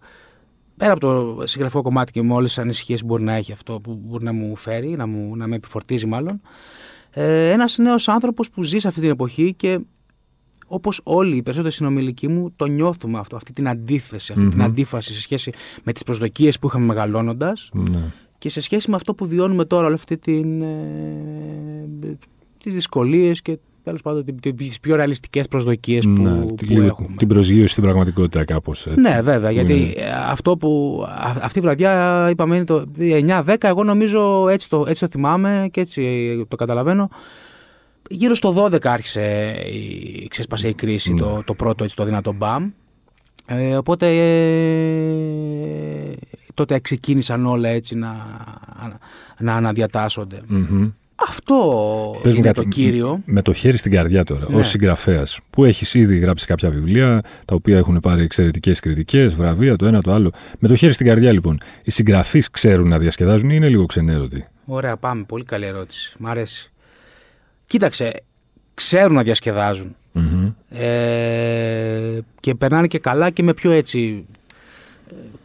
πέρα 0.76 0.92
από 0.92 1.00
το 1.00 1.46
συγγραφικό 1.46 1.82
κομμάτι 1.82 2.12
και 2.12 2.22
με 2.22 2.32
όλες 2.32 2.54
τις 2.54 2.62
ανησυχίες 2.62 3.00
που 3.00 3.06
μπορεί 3.06 3.22
να 3.22 3.34
έχει 3.34 3.52
αυτό, 3.52 3.80
που 3.80 4.00
μπορεί 4.04 4.24
να 4.24 4.32
μου 4.32 4.56
φέρει, 4.56 4.88
να, 4.88 5.06
μου, 5.06 5.36
να 5.36 5.46
με 5.46 5.56
επιφορτίζει 5.56 6.06
μάλλον, 6.06 6.40
ε, 7.10 7.50
ένας 7.50 7.78
νέος 7.78 8.08
άνθρωπος 8.08 8.50
που 8.50 8.62
ζει 8.62 8.78
σε 8.78 8.88
αυτή 8.88 9.00
την 9.00 9.10
εποχή 9.10 9.54
και 9.54 9.78
όπως 10.66 11.00
όλοι 11.02 11.36
οι 11.36 11.42
περισσότεροι 11.42 11.74
συνομιλικοί 11.74 12.28
μου 12.28 12.52
το 12.56 12.66
νιώθουμε 12.66 13.18
αυτό, 13.18 13.36
αυτή 13.36 13.52
την 13.52 13.68
αντίθεση, 13.68 14.32
αυτή 14.32 14.48
την 14.48 14.62
αντίφαση 14.62 15.12
σε 15.12 15.20
σχέση 15.20 15.52
με 15.82 15.92
τις 15.92 16.02
προσδοκίες 16.02 16.58
που 16.58 16.66
είχαμε 16.66 16.86
μεγαλώνοντας 16.86 17.70
ναι. 17.72 18.12
και 18.38 18.48
σε 18.48 18.60
σχέση 18.60 18.90
με 18.90 18.96
αυτό 18.96 19.14
που 19.14 19.26
βιώνουμε 19.26 19.64
τώρα, 19.64 19.86
όλη 19.86 19.94
αυτή 19.94 20.16
την, 20.18 20.62
ε, 20.62 22.16
τις 22.62 22.72
δυσκολίες 22.72 23.42
και 23.42 23.58
τέλος 23.84 24.02
πάντων 24.02 24.24
τις 24.56 24.80
πιο 24.80 24.96
ρεαλιστικές 24.96 25.48
προσδοκίες 25.48 26.04
που, 26.04 26.22
ναι, 26.22 26.44
που 26.44 26.80
έχουμε. 26.80 27.08
Την 27.16 27.28
προσγείωση 27.28 27.68
στην 27.72 27.82
πραγματικότητα 27.82 28.44
κάπως. 28.44 28.86
Ναι, 28.96 29.20
βέβαια. 29.22 29.50
Γιατί 29.50 29.94
αυτό 30.28 30.56
που. 30.56 31.04
Αυτή 31.42 31.58
η 31.58 31.62
βραδιά 31.62 32.26
είπαμε 32.30 32.56
είναι 32.56 32.64
το 32.64 32.84
9-10. 32.98 33.54
Εγώ 33.60 33.84
νομίζω 33.84 34.48
έτσι 34.48 34.68
το, 34.68 34.84
έτσι 34.88 35.00
το 35.00 35.08
θυμάμαι 35.10 35.68
και 35.70 35.80
έτσι 35.80 36.44
το 36.48 36.56
καταλαβαίνω. 36.56 37.08
Γύρω 38.10 38.34
στο 38.34 38.54
12 38.56 38.86
άρχισε 38.86 39.54
η, 39.72 40.28
ξέσπασε 40.28 40.68
η 40.68 40.74
κρίση, 40.74 41.12
ναι. 41.12 41.20
το, 41.20 41.42
το 41.46 41.54
πρώτο 41.54 41.84
έτσι, 41.84 41.96
το 41.96 42.04
δυνατό 42.04 42.32
μπαμ. 42.32 42.70
Ε, 43.46 43.76
οπότε 43.76 44.06
ε, 44.08 45.24
τότε 46.54 46.78
ξεκίνησαν 46.78 47.46
όλα 47.46 47.68
έτσι 47.68 47.94
να, 47.94 48.16
να 49.38 49.54
αναδιατάσσονται. 49.54 50.40
Αυτό 51.14 52.16
Πες 52.22 52.34
είναι 52.34 52.52
το 52.52 52.62
κύριο. 52.62 53.22
Με 53.24 53.42
το 53.42 53.52
χέρι 53.52 53.76
στην 53.76 53.92
καρδιά 53.92 54.24
τώρα, 54.24 54.46
ναι. 54.48 54.56
ως 54.56 54.68
συγγραφέας, 54.68 55.40
που 55.50 55.64
έχεις 55.64 55.94
ήδη 55.94 56.18
γράψει 56.18 56.46
κάποια 56.46 56.70
βιβλία, 56.70 57.20
τα 57.44 57.54
οποία 57.54 57.78
έχουν 57.78 58.00
πάρει 58.00 58.22
εξαιρετικές 58.22 58.80
κριτικές, 58.80 59.34
βραβεία, 59.34 59.76
το 59.76 59.86
ένα 59.86 60.02
το 60.02 60.12
άλλο. 60.12 60.30
Με 60.58 60.68
το 60.68 60.74
χέρι 60.74 60.92
στην 60.92 61.06
καρδιά, 61.06 61.32
λοιπόν, 61.32 61.60
οι 61.84 61.90
συγγραφείς 61.90 62.50
ξέρουν 62.50 62.88
να 62.88 62.98
διασκεδάζουν 62.98 63.50
ή 63.50 63.54
είναι 63.56 63.68
λίγο 63.68 63.86
ξενέρωτοι; 63.86 64.46
Ωραία, 64.64 64.96
πάμε. 64.96 65.22
Πολύ 65.22 65.44
καλή 65.44 65.66
ερώτηση. 65.66 66.16
Μ' 66.18 66.26
αρέσει. 66.26 66.72
Κοίταξε, 67.74 68.12
ξέρουν 68.74 69.14
να 69.14 69.22
διασκεδαζουν 69.22 69.96
Ε, 70.68 72.18
και 72.40 72.54
περνάνε 72.54 72.86
και 72.86 72.98
καλά 72.98 73.30
και 73.30 73.42
με 73.42 73.54
πιο 73.54 73.70
έτσι 73.70 74.26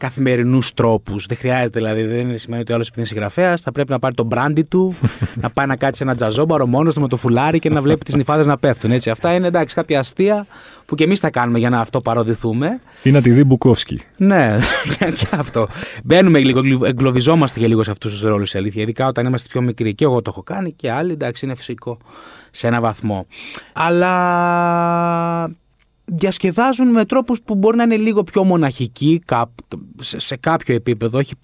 καθημερινούς 0.00 0.72
τρόπους. 0.72 1.26
Δεν 1.26 1.36
χρειάζεται 1.36 1.78
δηλαδή, 1.78 2.02
δεν 2.02 2.38
σημαίνει 2.38 2.62
ότι 2.62 2.72
ο 2.72 2.74
άλλος 2.74 2.86
επειδή 2.88 3.00
είναι 3.00 3.08
συγγραφέας 3.08 3.60
θα 3.60 3.72
πρέπει 3.72 3.90
να 3.90 3.98
πάρει 3.98 4.14
το 4.14 4.24
μπράντι 4.24 4.62
του, 4.62 4.94
να 5.42 5.50
πάει 5.50 5.66
να 5.66 5.76
κάτσει 5.76 5.98
σε 5.98 6.04
ένα 6.04 6.14
τζαζόμπαρο 6.14 6.66
μόνος 6.66 6.94
του 6.94 7.00
με 7.00 7.08
το 7.08 7.16
φουλάρι 7.16 7.58
και 7.58 7.70
να 7.70 7.80
βλέπει 7.80 8.04
τις 8.04 8.14
νυφάδες 8.14 8.46
να 8.46 8.58
πέφτουν. 8.58 8.90
Έτσι. 8.90 9.10
Αυτά 9.10 9.34
είναι 9.34 9.46
εντάξει 9.46 9.74
κάποια 9.74 9.98
αστεία 9.98 10.46
που 10.86 10.94
και 10.94 11.04
εμείς 11.04 11.20
θα 11.20 11.30
κάνουμε 11.30 11.58
για 11.58 11.70
να 11.70 11.80
αυτό 11.80 11.98
παροδηθούμε. 11.98 12.80
Ή 13.02 13.10
να 13.10 13.22
τη 13.22 13.30
δει 13.30 13.44
Μπουκόφσκι. 13.44 14.00
Ναι, 14.16 14.58
και 15.18 15.26
αυτό. 15.30 15.68
Μπαίνουμε 16.04 16.38
λίγο, 16.38 16.86
εγκλωβιζόμαστε 16.86 17.60
και 17.60 17.68
λίγο 17.68 17.82
σε 17.82 17.90
αυτούς 17.90 18.12
τους 18.12 18.22
ρόλους 18.22 18.54
η 18.54 18.58
αλήθεια. 18.58 18.82
Ειδικά 18.82 19.06
όταν 19.06 19.26
είμαστε 19.26 19.48
πιο 19.52 19.60
μικροί. 19.60 19.94
Και 19.94 20.04
εγώ 20.04 20.22
το 20.22 20.30
έχω 20.32 20.42
κάνει 20.42 20.72
και 20.72 20.90
άλλοι, 20.90 21.12
εντάξει, 21.12 21.44
είναι 21.44 21.54
φυσικό 21.54 21.98
σε 22.50 22.66
ένα 22.66 22.80
βαθμό. 22.80 23.26
Αλλά 23.72 24.10
διασκεδάζουν 26.10 26.90
με 26.90 27.04
τρόπους 27.04 27.42
που 27.42 27.54
μπορεί 27.54 27.76
να 27.76 27.82
είναι 27.82 27.96
λίγο 27.96 28.22
πιο 28.22 28.44
μοναχικοί 28.44 29.20
σε 29.96 30.36
κάποιο 30.36 30.74
επίπεδο, 30.74 31.18
όχι 31.18 31.34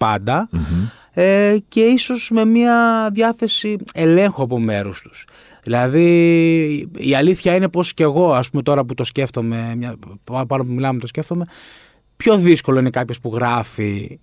ε, 1.19 1.57
και 1.67 1.79
ίσως 1.79 2.29
με 2.33 2.45
μια 2.45 3.09
διάθεση 3.13 3.77
ελέγχου 3.93 4.43
από 4.43 4.59
μέρους 4.59 5.01
τους. 5.01 5.27
Δηλαδή 5.63 6.89
η 6.97 7.15
αλήθεια 7.15 7.55
είναι 7.55 7.69
πως 7.69 7.93
και 7.93 8.03
εγώ 8.03 8.33
ας 8.33 8.49
πούμε 8.49 8.63
τώρα 8.63 8.85
που 8.85 8.93
το 8.93 9.03
σκέφτομαι, 9.03 9.77
πάνω 10.47 10.63
που 10.63 10.71
μιλάμε 10.71 10.99
το 10.99 11.07
σκέφτομαι, 11.07 11.45
πιο 12.17 12.37
δύσκολο 12.37 12.79
είναι 12.79 12.89
κάποιος 12.89 13.19
που 13.19 13.31
γράφει 13.33 14.19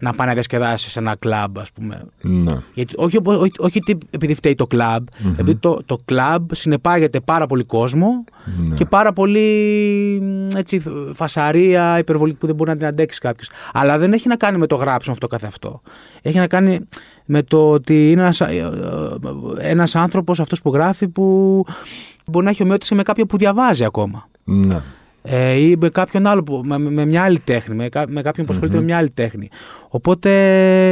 να 0.00 0.12
πάει 0.12 0.26
να 0.26 0.32
διασκεδάσεις 0.32 0.92
σε 0.92 0.98
ένα 0.98 1.16
κλαμπ, 1.16 1.58
ας 1.58 1.72
πούμε. 1.72 2.04
Ναι. 2.20 2.58
Γιατί, 2.74 2.94
όχι, 2.96 3.18
όχι, 3.24 3.52
όχι 3.58 3.80
επειδή 4.10 4.34
φταίει 4.34 4.54
το 4.54 4.66
κλαμπ, 4.66 5.06
mm-hmm. 5.06 5.38
επειδή 5.38 5.56
το, 5.56 5.78
το 5.86 5.98
κλαμπ 6.04 6.50
συνεπάγεται 6.52 7.20
πάρα 7.20 7.46
πολύ 7.46 7.64
κόσμο 7.64 8.24
ναι. 8.68 8.74
και 8.74 8.84
πάρα 8.84 9.12
πολύ 9.12 9.48
έτσι, 10.56 10.82
φασαρία 11.12 11.98
υπερβολική 11.98 12.38
που 12.38 12.46
δεν 12.46 12.54
μπορεί 12.54 12.70
να 12.70 12.76
την 12.76 12.86
αντέξει 12.86 13.20
κάποιος. 13.20 13.50
Αλλά 13.72 13.98
δεν 13.98 14.12
έχει 14.12 14.28
να 14.28 14.36
κάνει 14.36 14.58
με 14.58 14.66
το 14.66 14.76
γράψιμο 14.76 15.12
αυτό 15.14 15.26
καθ' 15.26 15.44
αυτό. 15.44 15.80
Έχει 16.22 16.38
να 16.38 16.46
κάνει 16.46 16.78
με 17.24 17.42
το 17.42 17.70
ότι 17.70 18.10
είναι 18.10 18.20
ένας, 18.20 18.40
ε, 18.40 18.70
ένας 19.58 19.96
άνθρωπος 19.96 20.40
αυτός 20.40 20.62
που 20.62 20.72
γράφει 20.72 21.08
που 21.08 21.64
μπορεί 22.26 22.44
να 22.44 22.50
έχει 22.50 22.62
ομοιότηση 22.62 22.94
με 22.94 23.02
κάποιον 23.02 23.26
που 23.26 23.36
διαβάζει 23.36 23.84
ακόμα. 23.84 24.28
Ναι 24.44 24.82
ε, 25.30 25.52
ή 25.52 25.76
με 25.80 25.88
κάποιον 25.88 26.26
άλλο, 26.26 26.62
με, 26.64 26.78
με 26.78 27.04
μια 27.04 27.22
άλλη 27.22 27.38
τέχνη, 27.38 27.74
με, 27.74 27.88
με 28.08 28.22
κάποιον 28.22 28.46
που 28.46 28.52
ασχολειται 28.52 28.76
με 28.76 28.84
μια 28.84 28.96
άλλη 28.96 29.10
τέχνη. 29.10 29.48
Οπότε 29.88 30.30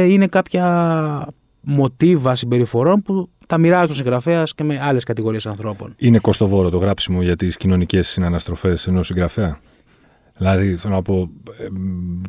είναι 0.09 0.27
κάποια 0.27 1.27
μοτίβα 1.61 2.35
συμπεριφορών 2.35 3.01
που 3.01 3.29
τα 3.47 3.57
μοιράζει 3.57 3.91
ο 3.91 3.95
συγγραφέας 3.95 4.53
και 4.53 4.63
με 4.63 4.79
άλλες 4.81 5.03
κατηγορίες 5.03 5.45
ανθρώπων. 5.45 5.93
Είναι 5.97 6.19
κοστοβόρο 6.19 6.69
το 6.69 6.77
γράψιμο 6.77 7.21
για 7.21 7.35
τις 7.35 7.57
κοινωνικές 7.57 8.07
συναναστροφές 8.07 8.87
ενός 8.87 9.07
συγγραφέα; 9.07 9.59
Δηλαδή, 10.37 10.75
θέλω 10.75 10.93
να 10.93 11.01
πω, 11.01 11.29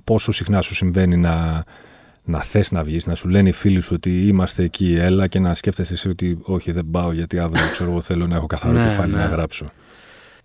πόσο 0.04 0.32
συχνά 0.32 0.60
σου 0.60 0.74
συμβαίνει 0.74 1.16
να, 1.16 1.64
να 2.24 2.42
θες 2.42 2.70
να 2.72 2.82
βγεις, 2.82 3.06
να 3.06 3.14
σου 3.14 3.28
λένε 3.28 3.48
οι 3.48 3.52
φίλοι 3.52 3.80
σου 3.80 3.92
ότι 3.94 4.26
είμαστε 4.26 4.62
εκεί, 4.62 4.94
έλα 4.98 5.26
και 5.26 5.38
να 5.38 5.54
σκέφτεσαι 5.54 5.92
εσύ 5.92 6.08
ότι 6.08 6.38
όχι, 6.42 6.72
δεν 6.72 6.86
πάω 6.90 7.12
γιατί 7.12 7.38
αύριο 7.38 7.70
ξέρω 7.70 7.90
εγώ 7.90 8.00
θέλω 8.00 8.26
να 8.26 8.36
έχω 8.36 8.46
καθαρό 8.46 8.78
ναι, 8.78 8.88
κεφάλι 8.88 9.12
να 9.12 9.26
ναι. 9.26 9.34
γράψω. 9.34 9.66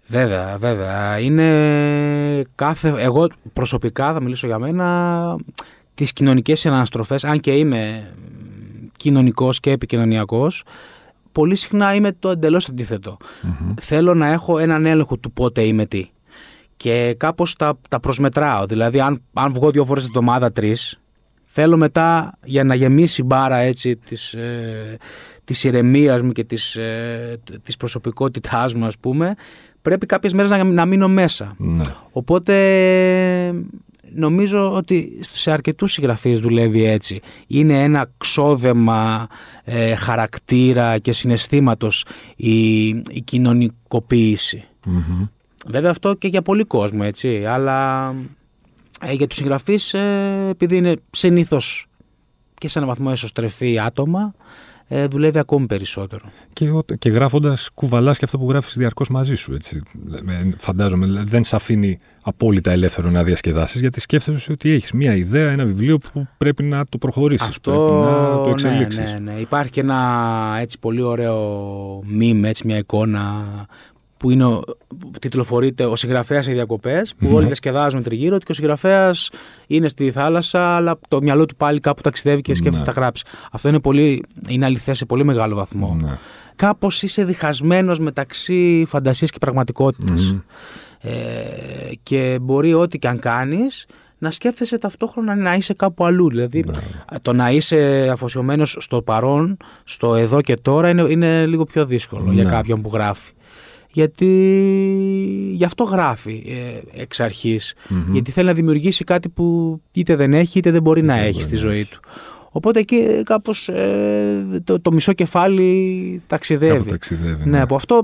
Βέβαια, 0.07 0.57
βέβαια. 0.57 1.19
Είναι 1.19 2.43
κάθε... 2.55 2.93
Εγώ 2.97 3.27
προσωπικά 3.53 4.13
θα 4.13 4.21
μιλήσω 4.21 4.47
για 4.47 4.59
μένα 4.59 5.35
τις 5.93 6.13
κοινωνικές 6.13 6.59
συναναστροφές, 6.59 7.23
αν 7.23 7.39
και 7.39 7.51
είμαι 7.51 8.13
κοινωνικός 8.97 9.59
και 9.59 9.71
επικοινωνιακός, 9.71 10.63
πολύ 11.31 11.55
συχνά 11.55 11.93
είμαι 11.93 12.11
το 12.11 12.29
εντελώς 12.29 12.69
Θέλω 13.81 14.13
να 14.13 14.27
έχω 14.27 14.57
έναν 14.57 14.85
έλεγχο 14.85 15.17
του 15.17 15.31
πότε 15.31 15.61
είμαι 15.61 15.85
τι. 15.85 16.09
Και 16.77 17.15
κάπως 17.17 17.55
τα, 17.55 17.79
τα 17.89 17.99
προσμετράω. 17.99 18.65
Δηλαδή, 18.65 18.99
αν, 18.99 19.21
αν 19.33 19.53
βγω 19.53 19.71
δύο 19.71 19.85
φορές 19.85 20.03
την 20.03 20.13
εβδομάδα, 20.15 20.51
τρεις, 20.51 20.99
θέλω 21.45 21.77
μετά 21.77 22.37
για 22.43 22.63
να 22.63 22.75
γεμίσει 22.75 23.21
η 23.21 23.25
μπάρα 23.27 23.57
έτσι 23.57 23.95
της, 23.97 24.33
ε, 24.33 24.97
της 25.43 25.63
ηρεμίας 25.63 26.21
μου 26.21 26.31
και 26.31 26.43
της, 26.43 26.75
ε, 26.75 27.39
της 27.61 27.77
προσωπικότητάς 27.77 28.73
μου 28.73 28.85
ας 28.85 28.97
πούμε 28.97 29.33
πρέπει 29.83 30.05
κάποιες 30.05 30.33
μέρες 30.33 30.49
να, 30.49 30.63
να 30.63 30.85
μείνω 30.85 31.07
μέσα. 31.07 31.55
Ναι. 31.57 31.83
Οπότε 32.11 32.53
νομίζω 34.13 34.73
ότι 34.73 35.19
σε 35.21 35.51
αρκετούς 35.51 35.91
συγγραφείς 35.91 36.39
δουλεύει 36.39 36.83
έτσι. 36.83 37.21
Είναι 37.47 37.83
ένα 37.83 38.11
ξόδεμα 38.17 39.27
ε, 39.63 39.95
χαρακτήρα 39.95 40.97
και 40.97 41.11
συναισθήματος 41.11 42.05
η, 42.35 42.87
η 42.87 43.21
κοινωνικοποίηση. 43.23 44.63
Βέβαια 45.67 45.91
αυτό 45.91 46.13
και 46.13 46.27
για 46.27 46.41
πολύ 46.41 46.63
κόσμο 46.63 47.01
έτσι, 47.03 47.45
αλλά 47.45 48.09
ε, 49.01 49.13
για 49.13 49.27
τους 49.27 49.37
συγγραφείς 49.37 49.93
ε, 49.93 50.47
επειδή 50.49 50.77
είναι 50.77 50.95
συνήθως 51.11 51.85
και 52.53 52.67
σε 52.67 52.77
έναν 52.77 52.89
βαθμό 52.89 53.09
εσωστρεφή 53.11 53.79
άτομα, 53.79 54.33
ε, 54.33 54.39
δουλεύει 55.09 55.39
ακόμη 55.39 55.65
περισσότερο. 55.65 56.21
Και, 56.53 56.69
και 56.97 57.09
γράφοντας, 57.09 57.69
κουβαλάς 57.73 58.17
και 58.17 58.25
αυτό 58.25 58.37
που 58.37 58.49
γράφεις 58.49 58.77
διαρκώς 58.77 59.09
μαζί 59.09 59.35
σου. 59.35 59.53
Έτσι. 59.53 59.81
Φαντάζομαι, 60.57 61.23
δεν 61.23 61.43
σε 61.43 61.55
αφήνει 61.55 61.99
απόλυτα 62.23 62.71
ελεύθερο 62.71 63.09
να 63.09 63.23
διασκεδάσεις, 63.23 63.81
γιατί 63.81 63.99
σκέφτεσαι 63.99 64.51
ότι 64.51 64.71
έχεις 64.71 64.91
μία 64.91 65.15
ιδέα, 65.15 65.51
ένα 65.51 65.65
βιβλίο 65.65 65.97
που 65.97 66.27
πρέπει 66.37 66.63
να 66.63 66.85
το 66.85 66.97
προχωρήσεις. 66.97 67.47
Αυτό 67.47 67.71
πρέπει 67.71 68.37
να 68.37 68.43
το 68.43 68.49
εξελίξεις. 68.49 69.13
Ναι, 69.13 69.19
ναι, 69.19 69.31
ναι. 69.31 69.39
Υπάρχει 69.39 69.71
και 69.71 69.79
ένα 69.79 70.57
έτσι 70.59 70.79
πολύ 70.79 71.01
ωραίο 71.01 71.99
meme, 71.99 72.43
έτσι, 72.43 72.67
μια 72.67 72.77
εικόνα 72.77 73.45
που 74.23 74.29
είναι, 74.29 74.59
τιτλοφορείται 75.19 75.85
ο 75.85 75.95
συγγραφέας 75.95 76.45
σε 76.45 76.51
διακοπές, 76.51 77.13
που 77.15 77.29
όλοι 77.33 77.45
διασκεδάζουν 77.45 78.03
τριγύρω 78.03 78.37
και 78.37 78.45
ο 78.49 78.53
συγγραφέας 78.53 79.29
είναι 79.67 79.87
στη 79.87 80.11
θάλασσα, 80.11 80.75
αλλά 80.75 80.99
το 81.07 81.21
μυαλό 81.21 81.45
του 81.45 81.55
πάλι 81.55 81.79
κάπου 81.79 82.01
ταξιδεύει 82.01 82.41
και 82.41 82.53
σκέφτεται 82.53 82.85
να 82.85 82.93
τα 82.93 83.01
γράψει. 83.01 83.23
Αυτό 83.51 83.69
είναι, 83.69 83.79
πολύ, 83.79 84.23
είναι 84.47 84.65
αληθές 84.65 84.97
σε 84.97 85.05
πολύ 85.05 85.23
μεγάλο 85.23 85.55
βαθμό. 85.55 85.97
Ναι. 86.01 86.17
Κάπως 86.55 87.01
είσαι 87.01 87.25
διχασμένος 87.25 87.99
μεταξύ 87.99 88.85
φαντασίας 88.87 89.31
και 89.31 89.37
πραγματικότητας. 89.37 90.35
Ε, 90.99 91.11
και 92.03 92.37
μπορεί 92.41 92.73
ό,τι 92.73 92.97
και 92.99 93.07
αν 93.07 93.19
κάνεις 93.19 93.85
να 94.17 94.31
σκέφτεσαι 94.31 94.77
ταυτόχρονα 94.77 95.35
να 95.35 95.53
είσαι 95.55 95.73
κάπου 95.73 96.05
αλλού. 96.05 96.29
Δηλαδή, 96.29 96.63
ναι. 96.65 97.19
το 97.21 97.33
να 97.33 97.51
είσαι 97.51 98.09
αφοσιωμένος 98.11 98.77
στο 98.79 99.01
παρόν, 99.01 99.57
στο 99.83 100.15
εδώ 100.15 100.41
και 100.41 100.55
τώρα, 100.55 100.89
είναι, 100.89 101.01
είναι 101.01 101.45
λίγο 101.45 101.63
πιο 101.63 101.85
δύσκολο 101.85 102.31
για 102.31 102.43
κάποιον 102.43 102.81
που 102.81 102.89
γράφει 102.93 103.31
γιατί 103.93 104.27
γι' 105.53 105.63
αυτό 105.63 105.83
γράφει 105.83 106.43
ε, 106.47 107.01
εξ 107.01 107.19
αρχης 107.19 107.73
Γιατί 108.11 108.31
θέλει 108.31 108.47
να 108.47 108.53
δημιουργήσει 108.53 109.03
κάτι 109.03 109.29
που 109.29 109.77
είτε 109.91 110.15
δεν 110.15 110.33
έχει 110.33 110.57
είτε 110.57 110.71
δεν 110.71 110.81
μπορεί 110.81 111.01
να 111.01 111.15
έχει 111.15 111.41
στη 111.41 111.55
ζωή 111.55 111.85
του. 111.85 111.99
Οπότε 112.49 112.79
εκεί 112.79 113.23
κάπως 113.23 113.67
ε, 113.69 114.61
το, 114.63 114.81
το 114.81 114.91
μισό 114.91 115.13
κεφάλι 115.13 116.21
ταξιδεύει. 116.27 116.89
ταξιδεύει 116.89 117.43
ναι. 117.43 117.51
ναι, 117.51 117.61
από 117.61 117.75
αυτό 117.75 118.03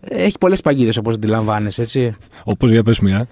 έχει 0.00 0.38
πολλές 0.40 0.60
παγίδες 0.60 0.96
όπως 0.96 1.14
αντιλαμβάνεσαι, 1.14 1.82
έτσι. 1.82 2.16
Όπως 2.44 2.70
για 2.70 2.82
πες 2.82 2.98
μια. 2.98 3.28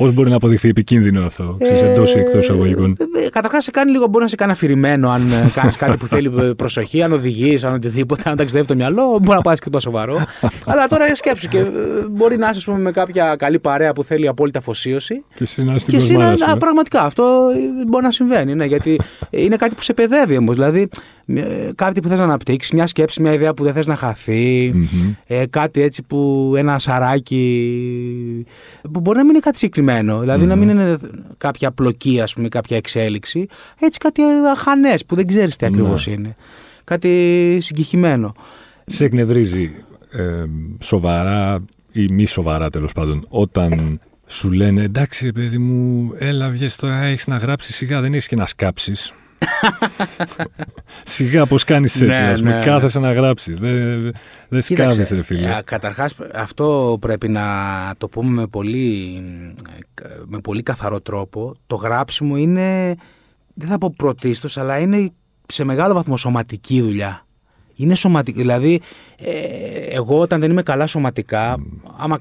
Πώς 0.00 0.12
μπορεί 0.12 0.30
να 0.30 0.36
αποδειχθεί 0.36 0.68
επικίνδυνο 0.68 1.26
αυτό, 1.26 1.56
ε, 1.58 1.90
εντός 1.90 2.14
ή 2.14 2.18
εκτός 2.18 2.42
εισαγωγικών. 2.42 2.96
Ε, 3.24 3.28
Καταρχάς, 3.28 3.64
σε 3.64 3.70
κάνει 3.70 3.90
λίγο, 3.90 4.06
μπορεί 4.06 4.22
να 4.22 4.28
σε 4.30 4.36
κάνει 4.36 4.52
αφηρημένο 4.52 5.10
αν 5.10 5.32
ε, 5.32 5.50
κάνεις 5.58 5.76
κάτι 5.76 5.96
που 5.96 6.06
θέλει 6.06 6.54
προσοχή, 6.54 7.02
αν 7.02 7.12
οδηγείς, 7.12 7.64
αν 7.64 7.74
οτιδήποτε, 7.74 8.30
αν 8.30 8.36
ταξιδεύει 8.36 8.66
το 8.66 8.74
μυαλό, 8.74 9.18
μπορεί 9.22 9.36
να 9.36 9.40
πάει 9.40 9.56
και 9.56 9.70
το 9.70 9.80
σοβαρό. 9.80 10.14
Αλλά 10.70 10.86
τώρα 10.86 11.14
σκέψου 11.14 11.48
και 11.48 11.64
μπορεί 12.10 12.36
να 12.36 12.50
είσαι 12.54 12.72
με 12.72 12.90
κάποια 12.90 13.34
καλή 13.38 13.58
παρέα 13.58 13.92
που 13.92 14.04
θέλει 14.04 14.28
απόλυτη 14.28 14.58
αφοσίωση. 14.58 15.24
Και 15.34 15.42
εσύ 15.96 16.16
να 16.16 16.32
είσαι 16.32 16.56
Πραγματικά 16.58 17.02
αυτό 17.02 17.24
μπορεί 17.86 18.04
να 18.04 18.10
συμβαίνει. 18.10 18.54
Ναι, 18.54 18.64
γιατί 18.64 19.00
είναι 19.30 19.56
κάτι 19.56 19.74
που 19.74 19.82
σε 19.82 19.92
παιδεύει 19.92 20.36
όμως. 20.36 20.54
Δηλαδή, 20.54 20.88
κάτι 21.74 22.00
που 22.00 22.08
θες 22.08 22.18
να 22.18 22.24
αναπτύξεις, 22.24 22.72
μια 22.72 22.86
σκέψη, 22.86 23.22
μια 23.22 23.32
ιδέα 23.32 23.54
που 23.54 23.64
δεν 23.64 23.72
θες 23.72 23.86
να 23.86 23.96
χαθει 23.96 24.74
ε, 25.26 25.46
κάτι 25.50 25.82
έτσι 25.82 26.02
που 26.02 26.52
ένα 26.56 26.78
σαράκι. 26.78 28.46
που 28.92 29.00
μπορεί 29.00 29.16
να 29.16 29.22
μην 29.22 29.30
είναι 29.30 29.40
κάτι 29.40 29.58
συγκεκριμένο. 29.58 29.89
Δηλαδή 30.20 30.46
να 30.46 30.56
μην 30.56 30.68
είναι 30.68 30.98
κάποια 31.38 31.68
απλοκή, 31.68 32.20
ας 32.20 32.34
πούμε, 32.34 32.48
κάποια 32.48 32.76
εξέλιξη. 32.76 33.46
Έτσι 33.80 33.98
κάτι 33.98 34.22
αχανές 34.52 35.04
που 35.04 35.14
δεν 35.14 35.26
ξέρεις 35.26 35.56
τι 35.56 35.66
ακριβώς 35.66 36.06
ναι. 36.06 36.12
είναι. 36.12 36.36
Κάτι 36.84 37.58
συγκεκριμένο. 37.60 38.34
Σε 38.86 39.04
εκνευρίζει 39.04 39.70
ε, 40.10 40.44
σοβαρά 40.80 41.64
ή 41.92 42.06
μη 42.12 42.26
σοβαρά 42.26 42.70
τέλος 42.70 42.92
πάντων 42.92 43.26
όταν 43.28 44.00
σου 44.26 44.50
λένε 44.52 44.82
εντάξει 44.82 45.32
παιδί 45.32 45.58
μου 45.58 46.12
έλα 46.18 46.48
βγες 46.48 46.76
τώρα 46.76 47.02
έχεις 47.02 47.26
να 47.26 47.36
γράψεις 47.36 47.76
σιγά 47.76 48.00
δεν 48.00 48.12
έχεις 48.12 48.26
και 48.26 48.36
να 48.36 48.46
σκάψεις 48.46 49.12
Σιγά 51.04 51.46
πώς 51.46 51.64
κάνεις 51.64 51.94
έτσι, 51.94 52.06
ναι, 52.06 52.30
ας 52.30 52.38
πούμε, 52.38 52.58
ναι, 52.58 52.64
κάθεσαι 52.64 52.98
ναι. 52.98 53.06
να 53.06 53.12
γράψεις. 53.12 53.58
Δεν, 53.58 54.12
δεν 54.48 54.62
σκάβεις 54.62 55.10
ρε 55.10 55.22
φίλε. 55.22 55.56
Ε, 55.56 55.62
Καταρχάς, 55.64 56.14
αυτό 56.34 56.96
πρέπει 57.00 57.28
να 57.28 57.44
το 57.98 58.08
πούμε 58.08 58.30
με 58.30 58.46
πολύ, 58.46 59.20
με 60.26 60.38
πολύ 60.38 60.62
καθαρό 60.62 61.00
τρόπο. 61.00 61.54
Το 61.66 61.76
γράψιμο 61.76 62.36
είναι, 62.36 62.94
δεν 63.54 63.68
θα 63.68 63.78
πω 63.78 63.94
πρωτίστως, 63.96 64.56
αλλά 64.56 64.78
είναι 64.78 65.10
σε 65.46 65.64
μεγάλο 65.64 65.94
βαθμό 65.94 66.16
σωματική 66.16 66.80
δουλειά. 66.80 67.24
Είναι 67.74 67.94
σωματική. 67.94 68.38
Δηλαδή, 68.38 68.80
ε, 69.18 69.34
εγώ 69.88 70.18
όταν 70.18 70.40
δεν 70.40 70.50
είμαι 70.50 70.62
καλά 70.62 70.86
σωματικά, 70.86 71.56
mm. 71.58 71.90
άμα 71.96 72.18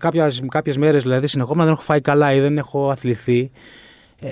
κάποιες 0.47 0.77
μέρες 0.77 1.03
δηλαδή 1.03 1.27
συνεχόμενα 1.27 1.63
δεν 1.63 1.73
έχω 1.73 1.83
φάει 1.83 2.01
καλά 2.01 2.33
ή 2.33 2.39
δεν 2.39 2.57
έχω 2.57 2.89
αθληθεί, 2.89 3.51
ε, 4.19 4.29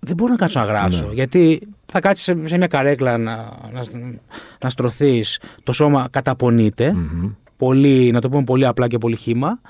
δεν 0.00 0.16
μπορώ 0.16 0.30
να 0.30 0.36
κάτσω 0.36 0.60
να 0.60 0.64
γράψω. 0.64 1.06
Ναι. 1.06 1.12
Γιατί 1.12 1.60
θα 1.94 2.00
κάτσεις 2.00 2.24
σε, 2.24 2.56
μια 2.56 2.66
καρέκλα 2.66 3.18
να, 3.18 3.34
να, 3.72 3.82
να 4.60 4.70
στρωθείς, 4.70 5.40
το 5.62 5.72
σώμα 5.72 6.08
Πολύ, 7.56 8.10
να 8.10 8.20
το 8.20 8.28
πούμε 8.28 8.44
πολύ 8.44 8.66
απλά 8.66 8.88
και 8.88 8.98
πολύ 8.98 9.16
χήμα. 9.16 9.60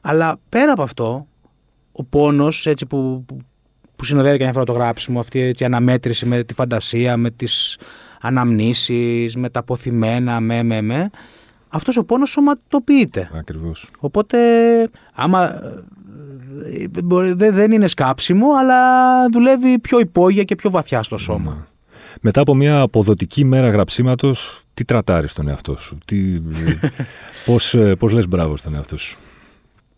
Αλλά 0.00 0.38
πέρα 0.48 0.72
από 0.72 0.82
αυτό, 0.82 1.26
ο 1.92 2.04
πόνος 2.04 2.66
έτσι 2.66 2.86
που, 2.86 3.24
που, 3.26 3.38
που 3.96 4.04
συνοδεύει 4.04 4.38
και 4.38 4.52
φορά 4.52 4.64
το 4.64 4.72
γράψιμο, 4.72 5.20
αυτή 5.20 5.40
έτσι, 5.40 5.62
η 5.62 5.66
αναμέτρηση 5.66 6.26
με 6.26 6.44
τη 6.44 6.54
φαντασία, 6.54 7.16
με 7.16 7.30
τις 7.30 7.78
αναμνήσεις, 8.20 9.36
με 9.36 9.50
τα 9.50 9.60
αποθυμένα, 9.60 10.40
με, 10.40 10.62
με, 10.62 10.80
με, 10.80 11.10
αυτός 11.68 11.96
ο 11.96 12.04
πόνος 12.04 12.30
σωματοποιείται. 12.30 13.30
Ακριβώς. 13.34 13.90
Οπότε, 13.98 14.38
άμα 15.14 15.60
δεν 17.36 17.72
είναι 17.72 17.88
σκάψιμο, 17.88 18.46
αλλά 18.60 18.80
δουλεύει 19.32 19.78
πιο 19.78 19.98
υπόγεια 19.98 20.44
και 20.44 20.54
πιο 20.54 20.70
βαθιά 20.70 21.02
στο 21.02 21.16
σώμα. 21.16 21.54
Ναι. 21.54 21.62
Μετά 22.20 22.40
από 22.40 22.54
μια 22.54 22.80
αποδοτική 22.80 23.44
μέρα 23.44 23.68
γραψίματος, 23.68 24.62
τι 24.74 24.84
τρατάρεις 24.84 25.32
τον 25.32 25.48
εαυτό 25.48 25.76
σου, 25.76 25.98
τι, 26.04 26.40
πώς, 27.46 27.74
ε, 27.74 27.94
πώς 27.94 28.12
λες 28.12 28.28
μπράβο 28.28 28.56
στον 28.56 28.74
εαυτό 28.74 28.96
σου; 28.96 29.18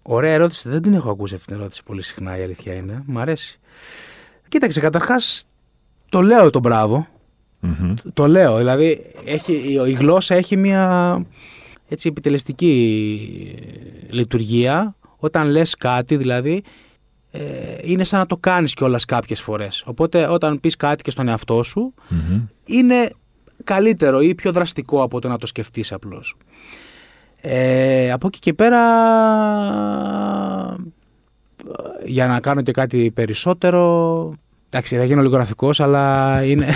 Ωραία 0.03 0.33
ερώτηση, 0.33 0.69
δεν 0.69 0.83
την 0.83 0.95
έχω 0.95 1.11
ακούσει 1.11 1.35
αυτή 1.35 1.47
την 1.47 1.57
ερώτηση 1.57 1.83
πολύ 1.85 2.03
συχνά 2.03 2.39
η 2.39 2.43
αλήθεια 2.43 2.75
είναι, 2.75 3.03
μ' 3.07 3.19
αρέσει. 3.19 3.59
Κοίταξε, 4.49 4.81
καταρχάς 4.81 5.45
το 6.09 6.21
λέω 6.21 6.51
τον 6.51 6.61
μπραβο 6.61 7.07
το 8.15 8.27
λέω, 8.27 8.57
δηλαδή 8.57 9.13
έχει, 9.25 9.53
η 9.87 9.93
γλώσσα 9.93 10.35
έχει 10.35 10.57
μια 10.57 11.27
έτσι 11.89 12.09
επιτελεστική 12.09 12.75
λειτουργία 14.11 14.95
όταν 15.21 15.49
λες 15.49 15.75
κάτι 15.75 16.17
δηλαδή 16.17 16.63
ε, 17.31 17.41
είναι 17.83 18.05
σαν 18.05 18.19
να 18.19 18.27
το 18.27 18.37
κάνεις 18.37 18.75
κιόλας 18.75 19.05
κάποιες 19.05 19.41
φορές. 19.41 19.83
Οπότε 19.87 20.27
όταν 20.27 20.61
πεις 20.61 20.77
κάτι 20.77 21.03
και 21.03 21.11
στον 21.11 21.29
εαυτό 21.29 21.63
σου 21.63 21.95
είναι 22.65 23.11
καλύτερο 23.65 24.21
ή 24.21 24.35
πιο 24.35 24.53
δραστικό 24.53 25.03
από 25.03 25.21
το 25.21 25.29
να 25.29 25.39
το 25.39 25.47
σκεφτείς 25.47 25.93
απλώς. 25.93 26.37
Ε, 27.41 28.13
από 28.13 28.27
εκεί 28.27 28.39
και 28.39 28.55
πέρα 28.55 28.81
για 32.05 32.27
να 32.27 32.41
κάνω 32.41 32.63
και 32.63 32.73
κάτι 32.73 33.11
περισσότερο 33.15 34.33
εντάξει 34.67 34.97
θα 34.97 35.05
γίνω 35.05 35.23
λίγο 35.23 35.35
γραφικός 35.35 35.81
αλλά 35.81 36.43
είναι 36.45 36.67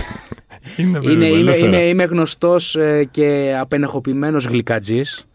είναι, 0.77 0.98
είναι, 1.03 1.27
είναι, 1.27 1.57
είναι, 1.57 1.77
είμαι 1.77 2.05
γνωστός 2.05 2.77
ε, 2.77 3.09
και 3.11 3.57
απενεχοποιημένος 3.61 4.44
γλυκατζής. 4.44 5.27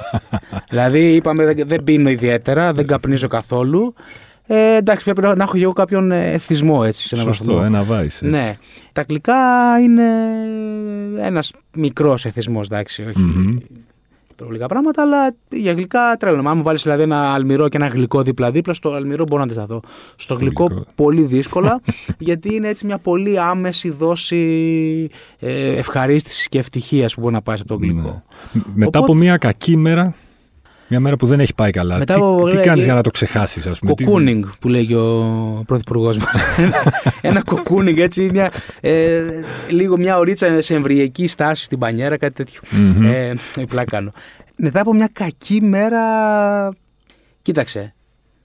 δηλαδή 0.70 1.14
είπαμε 1.14 1.44
δεν, 1.44 1.66
δεν 1.66 1.84
πίνω 1.84 2.10
ιδιαίτερα, 2.10 2.72
δεν 2.72 2.86
καπνίζω 2.86 3.28
καθόλου. 3.28 3.94
Ε, 4.46 4.76
εντάξει, 4.76 5.12
πρέπει 5.12 5.36
να 5.36 5.44
έχω 5.44 5.56
και 5.56 5.62
εγώ 5.62 5.72
κάποιον 5.72 6.12
εθισμό 6.12 6.82
έτσι 6.84 7.08
σε 7.08 7.14
ένα 7.14 7.24
Σωστό, 7.24 7.62
ένα 7.62 7.82
βάης, 7.82 8.20
Ναι. 8.22 8.54
Τα 8.92 9.04
γλυκά 9.08 9.34
είναι 9.80 10.02
ένας 11.18 11.52
μικρός 11.74 12.24
εθισμός, 12.24 12.66
εντάξει, 12.66 13.04
τρώω 13.04 13.62
λίγα 14.50 14.66
πράγματα, 14.66 15.02
αλλά 15.02 15.34
για 15.50 15.72
γλυκά 15.72 16.16
τρέλο. 16.18 16.48
Αν 16.48 16.56
μου 16.56 16.62
βάλεις 16.62 16.82
δηλαδή 16.82 17.02
ένα 17.02 17.32
αλμυρό 17.32 17.68
και 17.68 17.76
ένα 17.76 17.86
γλυκό 17.86 18.22
δίπλα-δίπλα, 18.22 18.74
στο 18.74 18.92
αλμυρό 18.92 19.24
μπορώ 19.24 19.36
να 19.36 19.42
αντισταθώ. 19.42 19.80
Στο 20.16 20.34
γλυκό, 20.34 20.86
πολύ 20.94 21.22
δύσκολα, 21.22 21.80
γιατί 22.18 22.54
είναι 22.54 22.68
έτσι 22.68 22.86
μια 22.86 22.98
πολύ 22.98 23.38
άμεση 23.38 23.90
δόση 23.90 25.08
ε, 25.38 25.72
ευχαρίστησης 25.72 26.48
και 26.48 26.58
ευτυχίας 26.58 27.14
που 27.14 27.20
μπορεί 27.20 27.34
να 27.34 27.42
πάει 27.42 27.56
από 27.58 27.68
το 27.68 27.74
γλυκό. 27.74 28.22
Ναι. 28.52 28.62
Μετά 28.74 28.98
από 28.98 29.14
μια 29.14 29.36
κακή 29.36 29.76
μέρα, 29.76 30.14
μια 30.88 31.00
μέρα 31.00 31.16
που 31.16 31.26
δεν 31.26 31.40
έχει 31.40 31.54
πάει 31.54 31.70
καλά. 31.70 31.98
Μετά, 31.98 32.14
τι 32.14 32.56
τι 32.56 32.62
κάνεις 32.62 32.84
για 32.84 32.94
να 32.94 33.02
το 33.02 33.10
ξεχάσεις, 33.10 33.66
ας 33.66 33.78
πούμε; 33.78 33.94
Κοκούνινγκ 33.94 34.44
τι... 34.44 34.50
που 34.60 34.68
λέγει 34.68 34.94
ο 34.94 35.62
πρωθυπουργός 35.66 36.16
μας. 36.16 36.40
ένα 37.20 37.42
κοκούνινγκ, 37.42 37.98
έτσι. 37.98 38.30
Μια, 38.32 38.52
ε, 38.80 39.22
λίγο 39.70 39.96
μια 39.96 40.18
ωρίτσα 40.18 40.62
σε 40.62 40.74
εμβριακή 40.74 41.26
στάση 41.26 41.64
στην 41.64 41.78
πανιέρα, 41.78 42.16
κάτι 42.16 42.34
τέτοιο. 42.34 42.60
Mm-hmm. 42.70 43.04
Ε, 43.56 43.84
κάνω. 43.84 44.12
Μετά 44.56 44.80
από 44.80 44.94
μια 44.94 45.08
κακή 45.12 45.62
μέρα. 45.62 46.00
Κοίταξε, 47.42 47.94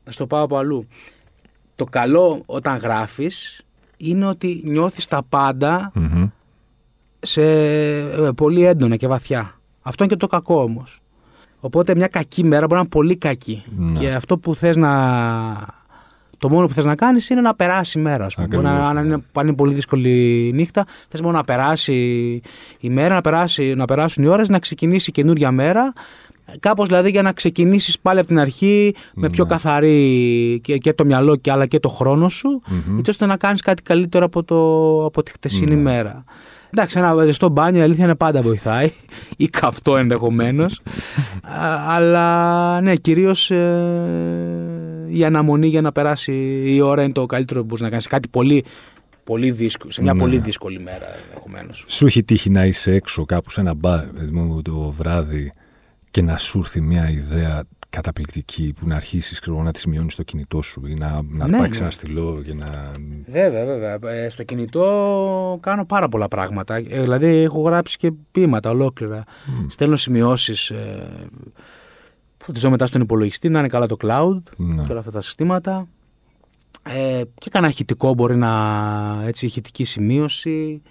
να 0.04 0.12
στο 0.12 0.28
πάω 0.28 0.44
από 0.44 0.58
αλλού. 0.58 0.88
Το 1.76 1.86
καλό 1.86 2.42
όταν 2.46 2.78
γράφεις 2.78 3.66
είναι 3.98 4.26
ότι 4.26 4.62
νιώθεις 4.66 5.08
τα 5.08 5.24
παντα 5.30 5.92
σε 7.20 7.42
ε, 7.42 8.30
πολύ 8.36 8.66
έντονα 8.66 8.96
και 8.96 9.08
βαθιά. 9.08 9.60
Αυτό 9.82 10.04
είναι 10.04 10.14
και 10.14 10.20
το 10.20 10.28
κακό 10.28 10.62
όμως. 10.62 11.01
Οπότε 11.64 11.96
μια 11.96 12.08
κακή 12.08 12.44
μέρα 12.44 12.62
μπορεί 12.62 12.74
να 12.74 12.80
είναι 12.80 12.90
πολύ 12.90 13.16
κακή. 13.16 13.64
Ναι. 13.78 14.00
Και 14.00 14.10
αυτό 14.12 14.38
που 14.38 14.56
θες 14.56 14.78
να... 14.78 15.80
Το 16.38 16.50
μόνο 16.50 16.68
που 16.68 16.74
θες 16.74 16.86
να 16.86 16.96
κάνεις 16.96 17.30
είναι 17.30 17.42
να 17.42 17.56
περάσει 17.56 18.00
η 18.00 18.02
μέρα. 18.02 18.28
Μπορεί 18.50 18.64
να, 18.64 18.88
αν 18.88 18.98
είναι, 18.98 19.16
ναι. 19.16 19.42
είναι 19.42 19.54
πολύ 19.54 19.74
δύσκολη 19.74 20.52
νύχτα, 20.54 20.86
θες 21.10 21.22
μόνο 21.22 21.38
να 21.38 21.44
περάσει 21.44 21.96
η 22.80 22.90
μέρα, 22.90 23.14
να, 23.14 23.22
περάσει, 23.22 23.74
να 23.74 23.86
περάσουν 23.86 24.24
οι 24.24 24.28
ώρες, 24.28 24.50
να 24.50 24.60
ξεκινήσει 24.60 25.10
η 25.10 25.14
καινούρια 25.14 25.52
μέρα. 25.52 25.94
Κάπως 26.60 26.88
δηλαδή 26.88 27.10
για 27.10 27.22
να 27.22 27.32
ξεκινήσεις 27.32 28.00
πάλι 28.00 28.20
από 28.20 28.28
την 28.28 28.40
αρχή 28.40 28.96
με 29.14 29.30
πιο 29.30 29.44
ναι. 29.44 29.50
καθαρή 29.50 30.60
και, 30.64 30.78
και 30.78 30.94
το 30.94 31.06
μυαλό 31.06 31.36
και, 31.36 31.52
αλλά 31.52 31.66
και 31.66 31.80
το 31.80 31.90
χρόνο 31.90 32.30
σου, 32.30 32.62
mm-hmm. 32.72 33.02
ώστε 33.10 33.26
να 33.26 33.38
κάνεις 33.38 33.62
κάτι 33.62 33.82
καλύτερο 33.82 34.26
από, 34.26 34.44
το, 34.44 34.56
από 35.06 35.24
τη 35.24 35.32
χτεσινή 35.32 35.76
ναι. 35.76 35.82
μέρα. 35.82 36.24
Εντάξει, 36.74 36.98
ένα 36.98 37.26
ζεστό 37.26 37.50
μπάνιο 37.50 37.80
η 37.80 37.84
αλήθεια 37.84 38.04
είναι 38.04 38.16
πάντα 38.16 38.42
βοηθάει 38.42 38.92
ή 39.38 39.48
καυτό 39.48 39.98
ενδεχομένως. 39.98 40.82
αλλά 41.88 42.82
ναι, 42.82 42.96
κυρίως 42.96 43.52
ε, 43.52 45.06
η 45.08 45.24
αναμονή 45.24 45.68
για 45.68 45.82
να 45.82 45.92
περάσει 45.92 46.64
η 46.66 46.82
ώρα 46.82 47.04
είναι 47.04 47.14
το 47.14 47.26
καλύτερο 47.26 47.60
που 47.60 47.66
μπορείς 47.66 47.84
να 47.84 47.90
κάνεις. 47.90 48.08
Κάτι 48.08 48.28
πολύ, 48.28 48.66
πολύ 49.24 49.52
δύσκολο, 49.52 49.92
σε 49.92 50.02
μια 50.02 50.14
ναι. 50.14 50.20
πολύ 50.20 50.38
δύσκολη 50.38 50.80
μέρα 50.80 51.06
ενδεχομένως. 51.28 51.86
Σου 51.88 52.06
έχει 52.06 52.24
τύχει 52.24 52.50
να 52.50 52.66
είσαι 52.66 52.92
έξω 52.92 53.26
κάπου 53.26 53.52
σε 53.52 53.62
ένα 53.62 53.74
μπαρ 53.74 54.02
το 54.62 54.94
βράδυ 54.98 55.52
και 56.12 56.22
να 56.22 56.38
σου 56.38 56.58
έρθει 56.58 56.82
μια 56.82 57.10
ιδέα 57.10 57.64
καταπληκτική 57.92 58.74
που 58.80 58.88
να 58.88 58.96
αρχίσεις 58.96 59.42
να 59.48 59.72
τη 59.72 59.80
σημειώνει 59.80 60.12
στο 60.12 60.24
κινητό 60.24 60.62
σου 60.62 60.88
ή 60.88 60.94
να, 60.94 61.22
να 61.30 61.48
ναι, 61.48 61.58
πάρει 61.58 61.70
ναι. 61.70 61.78
ένα 61.78 61.92
στυλό 61.92 62.42
για 62.44 62.54
να. 62.54 62.92
Βέβαια, 63.28 63.66
βέβαια. 63.66 64.14
Ε, 64.14 64.30
στο 64.30 64.44
κινητό 64.44 65.58
κάνω 65.62 65.86
πάρα 65.86 66.10
πολλά 66.10 66.28
πράγματα. 66.28 66.76
Ε, 66.76 67.02
δηλαδή, 67.02 67.28
έχω 67.28 67.62
γράψει 67.62 67.98
και 67.98 68.12
ποίηματα 68.32 68.70
ολόκληρα. 68.70 69.24
Mm. 69.24 69.66
Στέλνω 69.68 69.96
σημειώσεις. 69.96 70.70
Ε, 70.70 71.08
φωτιζώ 72.38 72.70
μετά 72.70 72.86
στον 72.86 73.02
υπολογιστή, 73.02 73.50
να 73.50 73.60
είναι 73.60 73.68
καλά 73.68 73.86
το 73.86 73.96
cloud 74.02 74.42
ναι. 74.58 74.84
και 74.84 74.92
όλα 74.92 75.00
αυτά 75.00 75.12
τα 75.12 75.22
συστήματα. 75.22 75.88
Ε, 76.84 77.22
και 77.34 77.50
κανένα 77.50 77.72
ηχητικό 77.72 78.14
μπορεί 78.14 78.36
να 78.36 78.52
έτσι 79.26 79.46
ηχητική 79.46 79.84
σημείωση. 79.84 80.82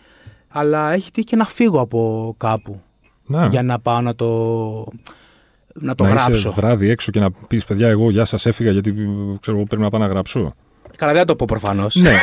Αλλά 0.49 0.93
έχει 0.93 1.11
τύχει 1.11 1.27
και 1.27 1.37
να 1.37 1.45
φύγω 1.45 1.81
από 1.81 2.35
κάπου. 2.39 2.81
Ναι. 3.27 3.47
Για 3.47 3.63
να 3.63 3.79
πάω 3.79 4.01
να 4.01 4.15
το 4.15 4.87
να 5.81 5.95
το 5.95 6.05
να 6.05 6.11
γράψω. 6.11 6.33
Είσαι 6.33 6.49
βράδυ 6.49 6.88
έξω 6.90 7.11
και 7.11 7.21
να 7.21 7.31
πεις 7.31 7.64
παιδιά, 7.64 7.88
εγώ 7.88 8.11
γεια 8.11 8.25
σας 8.25 8.47
έφυγα 8.47 8.71
γιατί 8.71 8.95
ξέρω, 9.40 9.64
πρέπει 9.64 9.83
να 9.83 9.90
πάω 9.90 10.01
να 10.01 10.07
γράψω. 10.07 10.55
Καλά, 10.97 11.12
δεν 11.12 11.21
θα 11.21 11.27
το 11.27 11.37
πω 11.37 11.45
προφανώς. 11.49 11.95
Ναι. 11.95 12.14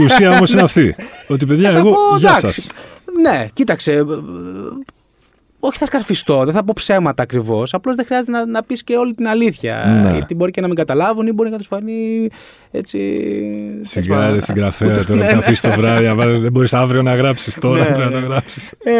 η 0.00 0.02
ουσία 0.02 0.30
όμως 0.30 0.52
είναι 0.52 0.62
αυτή. 0.62 0.94
Ότι 1.28 1.46
παιδιά, 1.46 1.70
εγώ 1.70 1.96
γεια 2.18 2.38
σας. 2.38 2.66
Ναι, 3.22 3.46
κοίταξε 3.52 4.04
όχι 5.66 5.78
θα 5.78 5.84
σκαρφιστώ, 5.86 6.44
δεν 6.44 6.54
θα 6.54 6.64
πω 6.64 6.72
ψέματα 6.76 7.22
ακριβώς. 7.22 7.74
Απλώς 7.74 7.94
δεν 7.94 8.04
χρειάζεται 8.04 8.30
να, 8.30 8.46
να 8.46 8.62
πεις 8.62 8.84
και 8.84 8.96
όλη 8.96 9.14
την 9.14 9.28
αλήθεια. 9.28 10.02
Ναι. 10.04 10.12
Γιατί 10.12 10.34
μπορεί 10.34 10.50
και 10.50 10.60
να 10.60 10.66
μην 10.66 10.76
καταλάβουν 10.76 11.26
ή 11.26 11.32
μπορεί 11.32 11.50
να 11.50 11.56
τους 11.56 11.66
φανεί 11.66 12.28
έτσι. 12.70 13.18
Σιγάρε, 13.82 14.40
συγγραφέα 14.40 15.04
τώρα 15.04 15.20
που 15.20 15.30
θα 15.30 15.36
αφήσεις 15.36 15.60
το 15.60 15.70
βράδυ. 15.70 16.38
δεν 16.38 16.52
μπορείς 16.52 16.74
αύριο 16.74 17.02
να 17.02 17.14
γράψεις 17.14 17.54
τώρα. 17.54 17.90
Ναι, 17.90 18.04
να 18.04 18.10
ναι. 18.10 18.18
γράψεις. 18.18 18.72
Ε, 18.72 18.92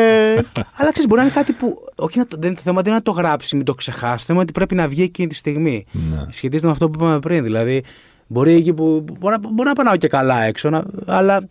αλλά 0.77 0.91
ξέρεις, 0.91 1.07
μπορεί 1.07 1.21
να 1.21 1.23
είναι 1.23 1.35
κάτι 1.35 1.53
που. 1.53 1.85
Όχι 1.97 2.19
να 2.19 2.27
το, 2.27 2.37
δεν, 2.41 2.55
το 2.55 2.61
θέμα 2.65 2.83
δεν 2.83 2.93
είναι 2.93 3.03
να 3.05 3.13
το 3.15 3.21
γράψει, 3.21 3.57
μην 3.57 3.65
το 3.65 3.75
ξεχάσεις. 3.75 4.21
Το 4.21 4.25
θέμα 4.27 4.41
είναι 4.41 4.43
ότι 4.43 4.53
πρέπει 4.53 4.75
να 4.75 4.89
βγει 4.89 5.03
εκείνη 5.03 5.29
τη 5.29 5.35
στιγμή. 5.35 5.85
Ναι. 5.93 6.27
Σχετίζεται 6.31 6.67
με 6.67 6.73
αυτό 6.73 6.91
που 6.91 6.99
είπαμε 6.99 7.19
πριν. 7.19 7.43
Δηλαδή, 7.43 7.83
μπορεί 8.27 8.53
εκεί 8.53 8.75
που. 8.75 9.05
Μπορεί, 9.19 9.37
μπορεί 9.55 9.71
να 9.75 9.85
πάω 9.85 9.97
και 9.97 10.09
καλά 10.09 10.43
έξω, 10.43 10.83
αλλά 11.07 11.47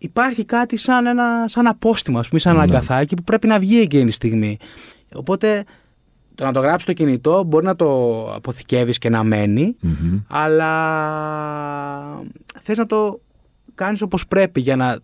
υπάρχει 0.00 0.44
κάτι 0.44 0.76
σαν 0.76 1.06
ένα 1.06 1.48
σαν 1.48 1.66
απόστημα, 1.66 2.24
πούμε, 2.28 2.40
σαν 2.40 2.54
ένα 2.54 2.66
ναι. 2.66 2.72
αγκαθάκι 2.72 3.14
που 3.14 3.22
πρέπει 3.22 3.46
να 3.46 3.58
βγει 3.58 3.80
εκείνη 3.80 4.04
τη 4.04 4.12
στιγμή. 4.12 4.58
Οπότε 5.14 5.64
το 6.34 6.44
να 6.44 6.52
το 6.52 6.60
γράψεις 6.60 6.84
το 6.84 6.92
κινητό 6.92 7.44
μπορεί 7.44 7.64
να 7.64 7.76
το 7.76 8.22
αποθηκεύεις 8.34 8.98
και 8.98 9.08
να 9.08 9.24
μενει 9.24 9.76
αλλά 10.28 10.70
θες 12.60 12.78
να 12.78 12.86
το 12.86 13.20
κάνεις 13.74 14.02
όπως 14.02 14.26
πρέπει 14.26 14.60
για 14.60 14.76
να 14.76 14.98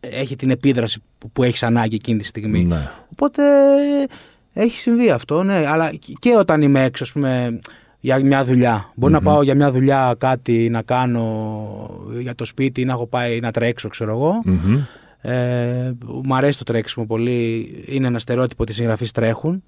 έχει 0.00 0.36
την 0.36 0.50
επίδραση 0.50 1.02
που, 1.18 1.30
που 1.30 1.42
έχεις 1.42 1.62
ανάγκη 1.62 1.94
εκείνη 1.94 2.18
τη 2.18 2.24
στιγμή. 2.24 2.64
Ναι. 2.64 2.90
Οπότε 3.12 3.42
έχει 4.52 4.76
συμβεί 4.76 5.10
αυτό, 5.10 5.42
ναι. 5.42 5.66
Αλλά 5.66 5.92
και 6.18 6.36
όταν 6.36 6.62
είμαι 6.62 6.84
έξω, 6.84 7.04
ας 7.04 7.12
πούμε, 7.12 7.58
για 8.06 8.24
μια 8.24 8.44
δουλειά. 8.44 8.92
μπορει 8.94 9.12
να 9.12 9.20
πάω 9.20 9.42
για 9.42 9.54
μια 9.54 9.70
δουλειά 9.70 10.14
κάτι 10.18 10.68
να 10.70 10.82
κάνω 10.82 11.24
για 12.20 12.34
το 12.34 12.44
σπίτι 12.44 12.80
ή 12.80 12.84
να 12.84 12.92
έχω 12.92 13.06
πάει 13.06 13.40
να 13.40 13.50
τρέξω, 13.50 13.88
ξέρω 13.88 14.12
εγώ. 14.12 14.42
Ε, 15.20 15.92
μου 16.22 16.36
αρέσει 16.36 16.58
το 16.58 16.64
τρέξιμο 16.64 17.06
πολύ. 17.06 17.70
Είναι 17.86 18.06
ένα 18.06 18.18
στερεότυπο 18.18 18.62
ότι 18.62 18.72
οι 18.72 18.74
συγγραφείς 18.74 19.12
τρέχουν. 19.12 19.62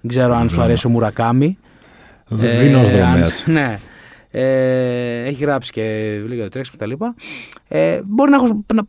Δεν 0.00 0.10
ξέρω 0.10 0.34
αν 0.34 0.48
σου 0.48 0.60
αρέσει 0.60 0.86
ο 0.86 0.90
Μουρακάμι. 0.90 1.58
Δίνω 2.28 2.78
ε, 2.78 3.26
Ναι. 3.46 3.78
Ε, 4.30 5.22
έχει 5.24 5.44
γράψει 5.44 5.72
και 5.72 6.14
βιβλία 6.16 6.34
για 6.34 6.44
το 6.44 6.50
τρέξιμο 6.50 6.76
κτλ. 6.78 7.04
Ε, 7.68 8.00
μπορεί 8.04 8.30
να, 8.30 8.36
έχω, 8.36 8.64
να 8.74 8.82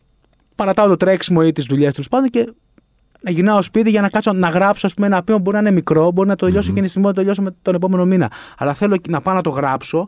παρατάω 0.56 0.88
το 0.88 0.98
τρέξιμο 0.98 1.42
ή 1.46 1.52
τις 1.52 1.66
δουλειές 1.66 1.94
του 1.94 2.04
πάντων 2.10 2.30
και 2.30 2.54
να 3.22 3.32
γυρνάω 3.32 3.62
σπίτι 3.62 3.90
για 3.90 4.02
να 4.02 4.10
κάτσω 4.10 4.34
να 4.34 4.50
γράψω 4.50 4.88
ας 4.88 4.94
πούμε, 4.94 5.08
ένα 5.08 5.24
ποίημα 5.24 5.40
μπορεί 5.40 5.56
να 5.56 5.62
είναι 5.62 5.72
μικρό, 5.72 6.12
μπορεί 6.12 6.28
να 6.28 6.36
το 6.36 6.46
τελειώσω 6.46 6.68
mm-hmm. 6.68 6.72
εκείνη 6.72 6.86
τη 6.86 6.90
στιγμή, 6.90 7.08
να 7.08 7.14
το 7.14 7.20
τελειώσω 7.20 7.42
με 7.42 7.56
τον 7.62 7.76
επόμενο 7.76 8.06
μήνα. 8.06 8.32
Αλλά 8.58 8.74
θέλω 8.74 9.00
να 9.10 9.22
πάω 9.22 9.36
να 9.36 9.42
το 9.42 9.50
γράψω 9.50 10.08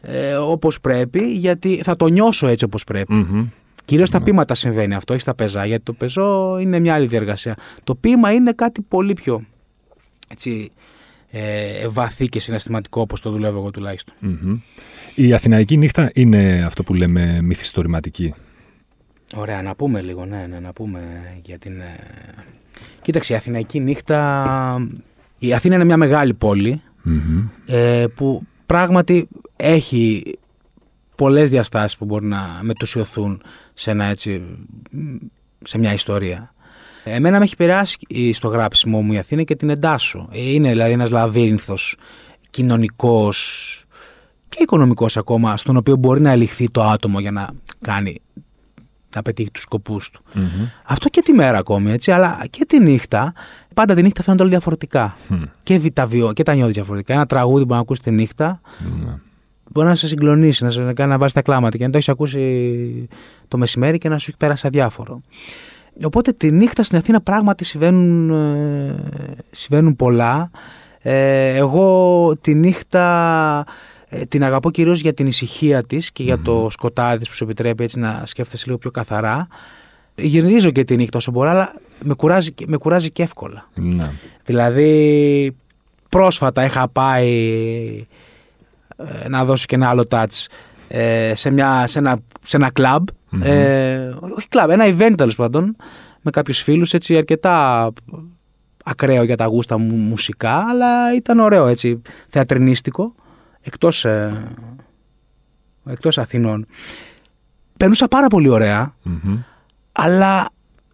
ε, 0.00 0.34
όπως 0.34 0.80
πρέπει, 0.80 1.32
γιατί 1.32 1.80
θα 1.84 1.96
το 1.96 2.06
νιώσω 2.06 2.46
έτσι 2.46 2.64
όπως 2.64 2.84
πρέπει. 2.84 3.14
Mm-hmm. 3.16 3.48
Κυρίως 3.84 4.08
στα 4.08 4.22
πείματα 4.22 4.54
συμβαίνει 4.54 4.94
αυτό, 4.94 5.12
όχι 5.12 5.22
στα 5.22 5.34
πεζά, 5.34 5.66
γιατί 5.66 5.82
το 5.84 5.92
πεζό 5.92 6.58
είναι 6.58 6.78
μια 6.78 6.94
άλλη 6.94 7.06
διεργασία. 7.06 7.56
Το 7.84 7.94
ποίημα 7.94 8.32
είναι 8.32 8.52
κάτι 8.52 8.80
πολύ 8.80 9.12
πιο 9.12 9.44
έτσι, 10.32 10.70
ε, 11.30 11.88
βαθύ 11.88 12.28
και 12.28 12.40
συναισθηματικό 12.40 13.00
όπως 13.00 13.20
το 13.20 13.30
δουλεύω 13.30 13.58
εγώ 13.58 13.70
τουλάχιστον. 13.70 14.14
Mm-hmm. 14.22 14.58
Η 15.14 15.32
Αθηναϊκή 15.32 15.76
νύχτα 15.76 16.10
είναι 16.14 16.62
αυτό 16.66 16.82
που 16.82 16.94
λέμε 16.94 17.40
μυθιστορηματική. 17.42 18.34
Ωραία, 19.34 19.62
να 19.62 19.74
πούμε 19.74 20.00
λίγο, 20.00 20.24
ναι, 20.24 20.46
ναι, 20.46 20.60
να 20.60 20.72
πούμε 20.72 21.00
για 21.44 21.58
την... 21.58 21.80
Ε, 21.80 21.96
κοίταξε, 23.02 23.32
η 23.32 23.36
Αθηναϊκή 23.36 23.80
νύχτα... 23.80 24.88
Η 25.38 25.54
Αθήνα 25.54 25.74
είναι 25.74 25.84
μια 25.84 25.96
μεγάλη 25.96 26.34
ε, 27.66 28.04
που 28.14 28.42
πράγματι 28.66 29.28
έχει 29.56 30.38
πολλές 31.14 31.50
διαστάσεις 31.50 31.98
που 31.98 32.04
μπορεί 32.04 32.26
να 32.26 32.58
μετουσιωθούν 32.62 33.42
σε, 33.74 33.90
ένα, 33.90 34.04
έτσι, 34.04 34.42
σε 35.62 35.78
μια 35.78 35.92
ιστορία. 35.92 36.54
Εμένα 37.04 37.38
με 37.38 37.44
έχει 37.44 37.56
περάσει 37.56 37.96
στο 38.32 38.48
γράψιμό 38.48 39.02
μου 39.02 39.12
η 39.12 39.18
Αθήνα 39.18 39.42
και 39.42 39.56
την 39.56 39.70
εντάσσω. 39.70 40.28
Είναι 40.32 40.68
δηλαδή 40.68 40.92
ένας 40.92 41.10
λαβύρινθος 41.10 41.96
κοινωνικός 42.50 43.84
και 44.48 44.58
οικονομικός 44.62 45.16
ακόμα, 45.16 45.56
στον 45.56 45.76
οποίο 45.76 45.96
μπορεί 45.96 46.20
να 46.20 46.30
ελιχθεί 46.30 46.70
το 46.70 46.82
άτομο 46.82 47.20
για 47.20 47.30
να 47.30 47.48
κάνει 47.80 48.20
να 49.14 49.22
πετύχει 49.22 49.50
τους 49.50 49.62
σκοπούς 49.62 50.10
του. 50.10 50.22
Αυτό 50.84 51.08
και 51.08 51.20
τη 51.20 51.32
μέρα 51.32 51.58
ακόμη, 51.58 51.92
έτσι, 51.92 52.10
αλλά 52.10 52.38
και 52.50 52.64
τη 52.64 52.80
νύχτα. 52.80 53.32
Πάντα 53.74 53.94
τη 53.94 54.02
νύχτα 54.02 54.22
φαίνονται 54.22 54.42
όλοι 54.42 54.50
διαφορετικά. 54.50 55.16
Και, 55.62 55.90
τα 55.92 56.06
βιο, 56.06 56.32
και 56.32 56.42
τα 56.42 56.54
νιώθεις 56.54 56.74
διαφορετικά. 56.74 57.14
Ένα 57.14 57.26
τραγούδι 57.26 57.66
που 57.66 57.74
να 57.74 57.80
ακούσει 57.80 58.02
τη 58.02 58.10
νυχτα 58.10 58.60
μπορεί 59.70 59.86
να 59.86 59.94
σε 59.94 60.08
συγκλονίσει, 60.08 60.64
να 60.64 60.70
σε 60.70 60.92
κάνει 60.92 61.10
να 61.10 61.18
βάζεις 61.18 61.34
τα 61.34 61.42
κλάματα 61.42 61.76
και 61.76 61.84
να 61.84 61.90
το 61.90 61.96
έχεις 61.96 62.08
ακούσει 62.08 63.08
το 63.48 63.58
μεσημέρι 63.58 63.98
και 63.98 64.08
να 64.08 64.18
σου 64.18 64.26
έχει 64.28 64.36
πέρασει 64.36 64.66
αδιάφορο. 64.66 65.20
Οπότε 66.04 66.32
τη 66.32 66.50
νύχτα 66.50 66.82
στην 66.82 66.98
Αθήνα 66.98 67.20
πράγματι 67.20 67.64
συμβαίνουν, 67.64 68.30
ε, 68.30 68.94
συμβαίνουν 69.50 69.96
πολλά. 69.96 70.50
Ε, 71.02 71.54
εγώ 71.54 72.32
τη 72.40 72.54
νύχτα 72.54 73.64
ε, 74.12 74.24
την 74.24 74.44
αγαπώ 74.44 74.70
κυρίως 74.70 75.00
για 75.00 75.14
την 75.14 75.26
ησυχία 75.26 75.82
της 75.82 76.12
και 76.12 76.22
για 76.22 76.42
το 76.42 76.68
σκοτάδι 76.70 77.26
που 77.26 77.34
σου 77.34 77.44
επιτρέπει 77.44 77.84
έτσι 77.84 77.98
να 77.98 78.22
σκέφτεσαι 78.24 78.64
λίγο 78.66 78.78
πιο 78.78 78.90
καθαρά. 78.90 79.46
Γυρίζω 80.14 80.70
και 80.70 80.84
τη 80.84 80.96
νύχτα 80.96 81.18
όσο 81.18 81.30
μπορώ, 81.30 81.48
αλλά 81.48 81.74
με 82.04 82.14
κουράζει, 82.14 82.50
με 82.66 82.76
κουράζει 82.76 83.10
και 83.10 83.22
εύκολα. 83.22 83.68
Ναι. 83.74 84.10
Δηλαδή, 84.44 85.56
πρόσφατα 86.08 86.64
είχα 86.64 86.88
πάει 86.88 88.06
ε, 88.96 89.28
να 89.28 89.44
δώσω 89.44 89.66
και 89.66 89.74
ένα 89.74 89.88
άλλο 89.88 90.04
touch 90.10 90.46
ε, 90.88 91.32
σε, 91.34 91.50
μια, 91.50 91.86
σε 91.86 91.98
ένα, 91.98 92.18
σε 92.42 92.56
ένα 92.56 92.70
club. 92.80 93.04
όχι 94.36 94.48
club, 94.50 94.68
ένα 94.68 94.84
event 94.86 95.14
τέλος 95.16 95.36
πάντων. 95.36 95.76
Με 96.22 96.30
κάποιους 96.30 96.62
φίλους 96.62 96.94
έτσι 96.94 97.16
αρκετά 97.16 97.88
ακραίο 98.84 99.22
για 99.22 99.36
τα 99.36 99.44
γούστα 99.44 99.78
μου 99.78 99.94
μουσικά, 99.94 100.64
αλλά 100.68 101.14
ήταν 101.14 101.38
ωραίο 101.38 101.66
έτσι, 101.66 102.02
θεατρινίστικο 102.28 103.14
εκτός, 103.60 104.04
ε, 104.04 104.54
εκτός 105.86 106.18
Αθηνών. 106.18 106.66
Περνούσα 107.76 108.08
πάρα 108.08 108.26
πολύ 108.26 108.48
αλλά 109.92 110.50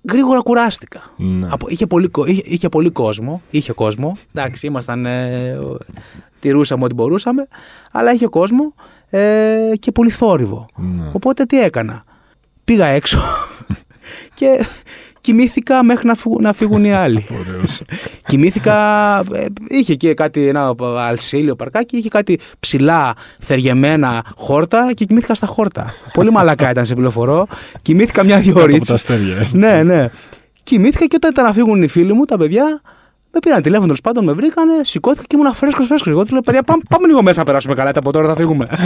γρήγορα 0.09 0.41
κουράστηκα. 0.41 1.01
Ναι. 1.17 1.49
είχε, 1.67 1.87
πολύ, 1.87 2.11
είχε, 2.27 2.43
είχε, 2.45 2.69
πολύ 2.69 2.91
κόσμο, 2.91 3.43
είχε 3.51 3.73
κόσμο, 3.73 4.17
εντάξει, 4.35 4.67
ήμασταν, 4.67 5.07
ε, 5.07 5.59
τηρούσαμε 6.41 6.85
ό,τι 6.85 6.95
μπορούσαμε, 6.95 7.49
αλλά 7.93 8.13
είχε 8.13 8.27
κόσμο 8.27 8.75
ε, 9.11 9.71
και 9.79 9.93
πολύ 9.93 10.11
θόρυβο. 10.11 10.69
Ναι. 10.77 11.11
Οπότε 11.13 11.45
τι 11.45 11.61
έκανα. 11.61 12.05
Πήγα 12.65 12.87
έξω 12.87 13.19
και, 14.35 14.67
κοιμήθηκα 15.27 15.85
μέχρι 15.85 16.07
να, 16.07 16.15
φύγουν, 16.15 16.43
να 16.43 16.53
φύγουν 16.53 16.85
οι 16.85 16.93
άλλοι. 16.93 17.27
κοιμήθηκα, 18.29 18.75
ε, 19.19 19.45
είχε 19.69 19.95
και 19.95 20.15
κάτι, 20.15 20.49
ένα 20.49 20.75
αλσίλιο 20.99 21.57
παρκάκι, 21.57 21.97
είχε 21.97 22.09
κάτι 22.09 22.39
ψηλά 22.61 23.15
θεργεμένα 23.41 24.25
χόρτα 24.37 24.93
και 24.95 25.05
κοιμήθηκα 25.05 25.35
στα 25.35 25.47
χόρτα. 25.47 25.95
Πολύ 26.13 26.31
μαλακά 26.31 26.71
ήταν 26.71 26.87
σε 26.87 26.95
πληροφορώ. 26.95 27.47
Κοιμήθηκα 27.83 28.25
μια-δυο 28.25 28.55
ώρες. 28.61 29.07
ναι, 29.53 29.83
ναι. 29.83 30.09
Κοιμήθηκα 30.63 31.07
και 31.07 31.17
όταν 31.17 31.31
ήταν 31.31 31.45
να 31.45 31.53
φύγουν 31.53 31.83
οι 31.83 31.87
φίλοι 31.87 32.13
μου, 32.13 32.25
τα 32.25 32.37
παιδιά, 32.37 32.81
με 33.33 33.39
πήραν 33.39 33.63
τηλέφωνο 33.63 33.85
τέλος 33.85 34.01
πάντων, 34.01 34.25
με 34.25 34.33
βρήκανε, 34.33 34.73
σηκώθηκα 34.83 35.23
και 35.27 35.37
ήμουν 35.37 35.55
φρέσκος 35.55 35.87
φρέσκος. 35.87 36.13
Εγώ 36.13 36.25
του 36.25 36.33
λέω: 36.33 36.41
Παιδιά, 36.41 36.63
πάμε, 36.63 36.83
πάμε 36.89 37.07
λίγο 37.07 37.23
μέσα 37.23 37.39
να 37.39 37.45
περάσουμε 37.45 37.75
καλά. 37.75 37.93
Από 37.95 38.13
τώρα 38.13 38.29
θα 38.29 38.35
φύγουμε. 38.35 38.69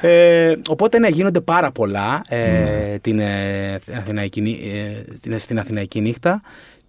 Ε, 0.00 0.54
οπότε 0.68 0.98
ναι, 0.98 1.08
γίνονται 1.08 1.40
πάρα 1.40 1.70
πολλά 1.72 2.22
ε, 2.28 2.98
την, 2.98 3.18
ε, 3.18 3.74
Αθηναϊκή, 3.96 4.58
ε, 4.74 5.02
την, 5.20 5.38
στην 5.38 5.58
Αθηναϊκή 5.58 6.00
νύχτα 6.00 6.42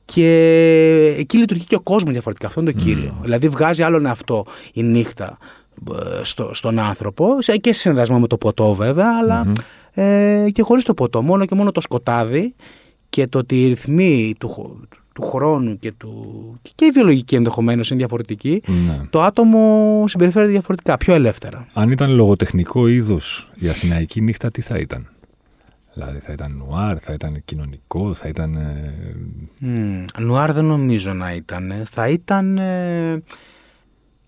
και 0.06 1.15
εκεί 1.17 1.38
λειτουργεί 1.38 1.63
και 1.63 1.76
ο 1.76 1.82
κόσμος 1.82 2.12
διαφορετικά. 2.12 2.48
Αυτό 2.48 2.62
είναι 2.62 2.72
το 2.72 2.78
κύριο. 2.78 3.17
Δηλαδή 3.22 3.48
βγάζει 3.50 3.84
άλλον 3.84 4.06
αυτό 4.06 4.46
η 4.74 4.84
νύχτα 4.84 5.38
ε, 5.91 6.24
στο, 6.24 6.54
στον 6.54 6.80
άνθρωπο 6.80 7.36
και 7.62 7.74
σε 7.74 7.80
συνδυασμό 7.80 8.20
με 8.20 8.28
το 8.28 8.38
ποτό 8.38 8.74
βέβαια, 8.74 9.46
ε, 9.93 10.48
και 10.52 10.62
χωρίς 10.62 10.84
το 10.84 10.93
ποτό. 10.93 11.22
Μόνο 11.22 11.46
και 11.46 11.56
μόνο 11.56 11.72
το 11.72 11.82
σκοτάδι 11.82 12.56
και 13.10 13.28
το 13.28 13.38
ότι 13.38 13.63
οι 13.63 13.67
ρυθμοί 13.67 14.34
του, 14.39 14.80
του 15.17 15.23
χρόνου 15.23 15.80
και, 15.80 15.91
του, 15.91 16.60
και 16.75 16.86
η 16.86 16.89
βιολογική 16.89 17.36
ενδεχομένως 17.36 17.89
είναι 17.89 17.99
διαφορετική, 17.99 18.62
ναι. 18.65 19.08
το 19.10 19.21
άτομο 19.21 20.03
συμπεριφέρεται 20.08 20.51
διαφορετικά, 20.51 20.97
πιο 20.97 21.13
ελεύθερα. 21.13 21.67
Αν 21.73 21.91
ήταν 21.91 22.12
λογοτεχνικό 22.12 22.88
είδος 22.88 23.47
η 23.56 23.69
Αθηναϊκή 23.69 24.21
νύχτα, 24.21 24.51
τι 24.51 24.62
θα 24.62 24.77
ήταν; 24.77 25.10
Δηλαδή 25.93 26.19
θα 26.19 26.32
ήταν 26.32 26.51
νουάρ, 26.58 26.97
θα 27.01 27.13
ήταν 27.13 27.41
κοινωνικό, 27.45 28.13
θα 28.13 28.27
ήταν... 28.27 28.58
Mm, 29.65 30.06
νουάρ 30.19 30.53
δεν 30.53 30.65
νομίζω 30.65 31.13
να 31.13 31.34
ήταν. 31.34 31.73
Θα 31.91 32.08
ήταν... 32.08 32.58
Ε... 32.58 33.23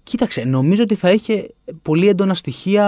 Κοίταξε, 0.03 0.43
νομίζω 0.43 0.83
ότι 0.83 0.95
θα 0.95 1.11
είχε 1.11 1.53
πολύ 1.81 2.07
έντονα 2.07 2.33
στοιχεία 2.33 2.85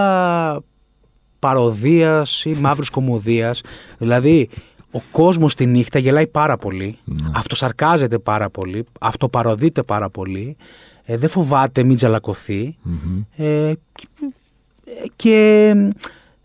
παροδίας 1.38 2.44
ή 2.44 2.56
μαύρης 2.60 2.90
κομμωδίας. 2.90 3.62
Δηλαδή 3.98 4.48
ο 4.92 5.00
κόσμος 5.10 5.54
τη 5.54 5.66
νύχτα 5.66 5.98
γελάει 5.98 6.26
πάρα 6.26 6.56
πολύ. 6.56 6.98
Ναι. 7.04 7.30
Αυτοσαρκάζεται 7.34 8.18
πάρα 8.18 8.50
πολύ. 8.50 8.84
Αυτοπαροδείται 9.00 9.82
πάρα 9.82 10.10
πολύ. 10.10 10.56
Ε, 11.04 11.16
δεν 11.16 11.28
φοβάται 11.28 11.82
μην 11.82 11.96
τζαλακωθει 11.96 12.76
ε, 13.36 13.72
και, 15.16 15.68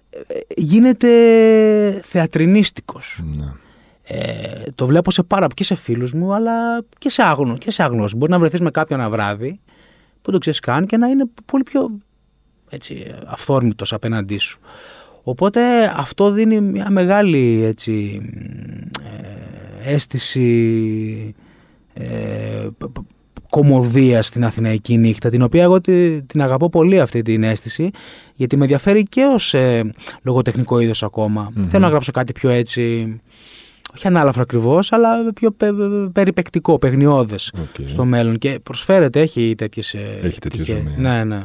ε, 0.10 0.40
γίνεται 0.56 1.10
θεατρινίστικος. 2.06 3.22
Ναι. 3.38 3.54
Ε, 4.04 4.64
το 4.76 4.86
βλέπω 4.86 5.12
σε 5.12 5.24
πάρα 5.24 5.48
και 5.54 5.64
σε 5.64 5.76
φίλους 5.76 6.14
μου 6.14 6.34
αλλά 6.34 6.84
και 6.98 7.10
σε, 7.10 7.24
άγνω, 7.24 7.58
και 7.58 7.72
σε 7.72 7.84
άγνωση. 7.84 8.16
Μπορεί 8.16 8.32
να 8.32 8.40
βρεθείς 8.40 8.60
με 8.60 8.72
κάποιον 8.72 9.00
ένα 9.00 9.10
βράδυ 9.10 9.60
που 10.22 10.32
το 10.32 10.38
ξέρεις 10.38 10.60
καν 10.60 10.86
και 10.86 10.98
να 10.98 11.08
είναι 11.08 11.26
πολύ 11.46 11.64
πιο 11.64 11.90
έτσι, 12.70 13.16
αυθόρμητος 13.26 13.94
απέναντί 13.94 14.38
σου. 14.38 14.60
Οπότε 15.30 15.62
αυτό 15.96 16.32
δίνει 16.32 16.62
μια 16.62 16.88
μεγάλη 16.90 17.64
έτσι, 17.64 18.22
ε, 19.84 19.94
αίσθηση 19.94 21.36
ε, 21.94 22.68
κομμωδία 23.50 24.22
στην 24.22 24.46
Αθηναϊκή 24.46 24.98
νύχτα, 24.98 25.30
την 25.30 25.42
οποία 25.42 25.64
εγώ 25.64 25.82
την 26.28 26.42
αγαπώ 26.42 26.70
πολύ 26.70 27.00
αυτή 27.00 27.22
την 27.22 27.44
αίσθηση, 27.44 27.90
γιατί 28.34 28.56
με 28.58 28.62
ενδιαφέρει 28.62 29.04
και 29.04 29.24
ως 29.24 29.54
ε, 29.54 29.92
λογοτεχνικό 30.24 30.80
είδος 30.80 31.04
ακόμα. 31.04 31.52
Θέλω 31.70 31.84
να 31.84 31.90
γράψω 31.90 32.12
κάτι 32.12 32.32
πιο 32.34 32.50
έτσι, 32.50 33.16
όχι 33.96 34.08
ανάλαφρο 34.08 34.42
ακριβώς, 34.42 34.92
αλλά 34.92 35.34
πιο 35.34 35.52
πε, 35.52 35.68
περιπεκτικό, 36.14 36.78
παιγνιώδες 36.78 37.54
στο 37.86 38.06
μέλλον. 38.06 38.38
Και 38.38 38.60
προσφέρεται, 38.64 39.22
έχει 39.22 39.56
τέτοιες 39.58 39.96
Έχει 40.22 40.40
τέτοιες 40.40 40.84
Ναι, 40.98 41.24
ναι. 41.24 41.44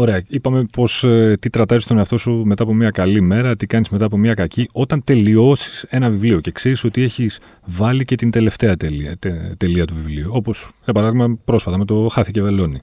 Ωραία. 0.00 0.22
Είπαμε 0.28 0.64
πως, 0.72 1.04
ε, 1.04 1.34
τι 1.40 1.50
τρατάζει 1.50 1.86
τον 1.86 1.98
εαυτό 1.98 2.16
σου 2.16 2.42
μετά 2.44 2.62
από 2.62 2.74
μια 2.74 2.90
καλή 2.90 3.20
μέρα, 3.20 3.56
τι 3.56 3.66
κάνεις 3.66 3.88
μετά 3.88 4.04
από 4.06 4.16
μια 4.16 4.34
κακή. 4.34 4.68
Όταν 4.72 5.04
τελειώσεις 5.04 5.84
ένα 5.88 6.10
βιβλίο 6.10 6.40
και 6.40 6.50
ξέρεις 6.50 6.84
ότι 6.84 7.02
έχεις 7.02 7.40
βάλει 7.64 8.04
και 8.04 8.14
την 8.14 8.30
τελευταία 8.30 8.76
τελεία, 8.76 9.18
τελεία 9.56 9.84
του 9.84 9.94
βιβλίου. 9.94 10.30
Όπως, 10.32 10.70
για 10.84 10.92
παράδειγμα, 10.92 11.38
πρόσφατα 11.44 11.78
με 11.78 11.84
το 11.84 12.06
Χάθηκε 12.12 12.42
Βελόνι. 12.42 12.80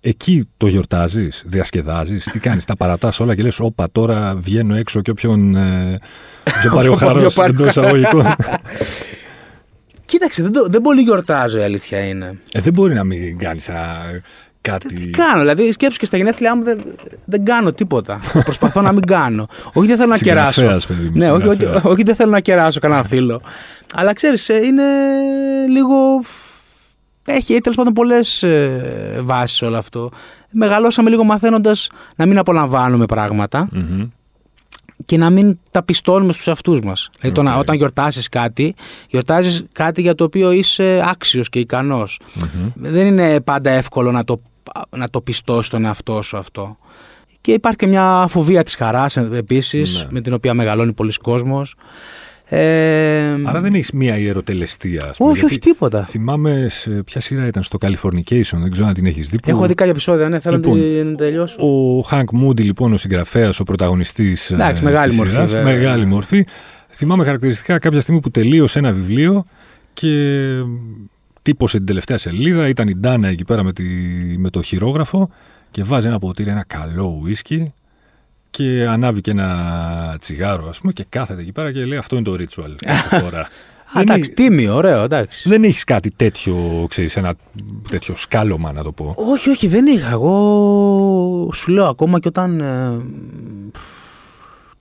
Εκεί 0.00 0.48
το 0.56 0.66
γιορτάζεις, 0.66 1.42
διασκεδάζεις, 1.46 2.24
τι 2.24 2.38
κάνεις, 2.38 2.64
τα 2.64 2.76
παρατάς 2.76 3.20
όλα 3.20 3.34
και 3.34 3.42
λες: 3.42 3.60
Όπα, 3.60 3.88
τώρα 3.92 4.34
βγαίνω 4.34 4.74
έξω 4.74 5.00
και 5.00 5.10
όποιον. 5.10 5.56
Ε, 5.56 5.98
πιο 6.60 6.70
πάρει 6.74 6.88
ο 6.88 6.94
χαρός 7.02 7.36
εντός 7.36 7.68
εισαγωγικών. 7.68 8.24
Κοίταξε, 10.04 10.42
δεν, 10.42 10.52
το, 10.52 10.66
δεν 10.68 10.80
πολύ 10.80 11.00
γιορτάζω 11.00 11.58
η 11.58 11.62
αλήθεια 11.62 12.06
είναι. 12.06 12.38
Ε, 12.52 12.60
δεν 12.60 12.72
μπορεί 12.72 12.94
να 12.94 13.04
μην 13.04 13.38
κάνεις 13.38 13.68
ένα 13.68 13.92
κάτι. 14.60 14.94
Τι 14.94 15.10
κάνω, 15.10 15.40
δηλαδή 15.40 15.72
σκέψου 15.72 15.98
και 15.98 16.04
στα 16.04 16.16
γενέθλιά 16.16 16.56
μου 16.56 16.62
δεν, 16.64 16.80
δεν 17.24 17.44
κάνω 17.44 17.72
τίποτα. 17.72 18.20
Προσπαθώ 18.44 18.80
να 18.80 18.92
μην 18.92 19.06
κάνω. 19.06 19.46
Όχι 19.72 19.86
δεν 19.86 19.96
θέλω 19.96 20.10
να 20.10 20.18
κεράσω. 20.18 20.78
ναι, 21.12 21.32
όχι, 21.32 21.48
όχι, 21.48 21.64
όχι, 21.82 22.02
δεν 22.02 22.14
θέλω 22.14 22.30
να 22.30 22.40
κεράσω 22.40 22.80
κανένα 22.80 23.04
φίλο. 23.04 23.40
Αλλά 23.94 24.12
ξέρεις, 24.12 24.48
ε, 24.48 24.56
είναι 24.64 24.82
λίγο. 25.68 25.96
Έχει 27.24 27.58
τέλος 27.58 27.76
πάντων 27.76 27.92
πολλές 27.92 28.42
ε, 28.42 29.20
βάσεις 29.22 29.62
όλο 29.62 29.76
αυτό. 29.76 30.10
Μεγαλώσαμε 30.50 31.10
λίγο 31.10 31.24
μαθαίνοντας 31.24 31.88
να 32.16 32.26
μην 32.26 32.38
απολαμβάνουμε 32.38 33.06
και 35.04 35.16
να 35.16 35.30
μην 35.30 35.58
τα 35.70 35.82
πιστώνουμε 35.82 36.32
στους 36.32 36.48
αυτούς 36.48 36.80
μας. 36.80 37.10
Δηλαδή 37.20 37.40
okay. 37.40 37.58
όταν 37.58 37.76
γιορτάσεις 37.76 38.28
κάτι, 38.28 38.74
γιορτάζεις 39.08 39.64
κάτι 39.72 40.00
για 40.00 40.14
το 40.14 40.24
οποίο 40.24 40.52
είσαι 40.52 41.02
άξιος 41.04 41.48
και 41.48 41.58
ικανος 41.58 42.20
Δεν 42.74 43.06
είναι 43.06 43.40
πάντα 43.40 43.70
εύκολο 43.70 44.12
να 44.12 44.24
το 44.24 44.40
να 44.96 45.08
το 45.10 45.20
πιστώσει 45.20 45.70
τον 45.70 45.84
εαυτό 45.84 46.22
σου 46.22 46.36
αυτό. 46.36 46.78
Και 47.40 47.52
υπάρχει 47.52 47.78
και 47.78 47.86
μια 47.86 48.26
φοβία 48.28 48.62
της 48.62 48.74
χαράς 48.74 49.16
επίσης, 49.16 50.02
ναι. 50.04 50.08
με 50.12 50.20
την 50.20 50.32
οποία 50.32 50.54
μεγαλώνει 50.54 50.92
πολλοί 50.92 51.12
κόσμος. 51.22 51.74
Ε, 52.52 53.36
Άρα 53.44 53.60
δεν 53.60 53.74
έχεις 53.74 53.90
μία 53.90 54.18
ιεροτελεστία. 54.18 55.06
Ας 55.08 55.16
πούμε, 55.16 55.30
όχι, 55.30 55.44
όχι 55.44 55.58
τίποτα. 55.58 56.04
Θυμάμαι 56.04 56.66
σε 56.68 56.90
ποια 56.90 57.20
σειρά 57.20 57.46
ήταν 57.46 57.62
στο 57.62 57.78
Californication, 57.80 58.56
δεν 58.60 58.70
ξέρω 58.70 58.86
αν 58.86 58.94
την 58.94 59.06
έχεις 59.06 59.28
δει. 59.28 59.38
Έχω 59.44 59.66
δει 59.66 59.74
κάποια 59.74 59.92
επεισόδια, 59.92 60.28
ναι, 60.28 60.40
θέλω 60.40 60.56
λοιπόν, 60.56 60.78
να 60.78 60.84
την 60.84 61.16
τελειώσω. 61.16 61.62
Ο 61.62 62.06
Hank 62.10 62.44
Moody, 62.44 62.60
λοιπόν, 62.60 62.92
ο 62.92 62.96
συγγραφέας, 62.96 63.60
ο 63.60 63.64
πρωταγωνιστής. 63.64 64.50
Εντάξει, 64.50 64.82
μεγάλη 64.82 65.14
μορφή. 65.14 65.32
Σειράς, 65.32 65.52
μεγάλη 65.52 66.04
μορφή. 66.04 66.44
Θυμάμαι 66.90 67.24
χαρακτηριστικά 67.24 67.78
κάποια 67.78 68.00
στιγμή 68.00 68.20
που 68.20 68.30
τελείωσε 68.30 68.78
ένα 68.78 68.92
βιβλίο 68.92 69.44
και 69.92 70.08
τύπωσε 71.42 71.76
την 71.76 71.86
τελευταία 71.86 72.18
σελίδα, 72.18 72.68
ήταν 72.68 72.88
η 72.88 72.94
Ντάνα 72.94 73.28
εκεί 73.28 73.44
πέρα 73.44 73.62
με, 73.62 73.72
τη, 73.72 73.84
με 74.38 74.50
το 74.50 74.62
χειρόγραφο 74.62 75.30
και 75.70 75.82
βάζει 75.82 76.06
ένα 76.06 76.18
ποτήρι, 76.18 76.50
ένα 76.50 76.64
καλό 76.66 77.18
ουίσκι 77.22 77.72
και 78.50 78.86
ανάβει 78.90 79.20
και 79.20 79.30
ένα 79.30 80.16
τσιγάρο 80.20 80.68
ας 80.68 80.78
πούμε 80.78 80.92
και 80.92 81.04
κάθεται 81.08 81.40
εκεί 81.40 81.52
πέρα 81.52 81.72
και 81.72 81.84
λέει 81.84 81.98
αυτό 81.98 82.16
είναι 82.16 82.24
το 82.24 82.36
ritual. 82.38 82.74
εντάξει, 84.00 84.32
τίμιο, 84.32 84.74
ωραίο, 84.74 85.02
εντάξει. 85.02 85.48
Δεν 85.48 85.64
έχεις 85.64 85.84
κάτι 85.84 86.10
τέτοιο, 86.10 86.86
ξέρεις, 86.88 87.16
ένα 87.16 87.34
τέτοιο 87.90 88.16
σκάλωμα 88.16 88.72
να 88.72 88.82
το 88.82 88.92
πω. 88.92 89.14
Όχι, 89.16 89.50
όχι, 89.50 89.68
δεν 89.68 89.86
είχα. 89.86 90.10
Εγώ 90.10 91.50
σου 91.54 91.70
λέω 91.70 91.86
ακόμα 91.86 92.20
και 92.20 92.28
όταν... 92.28 92.60
Ε, 92.60 93.00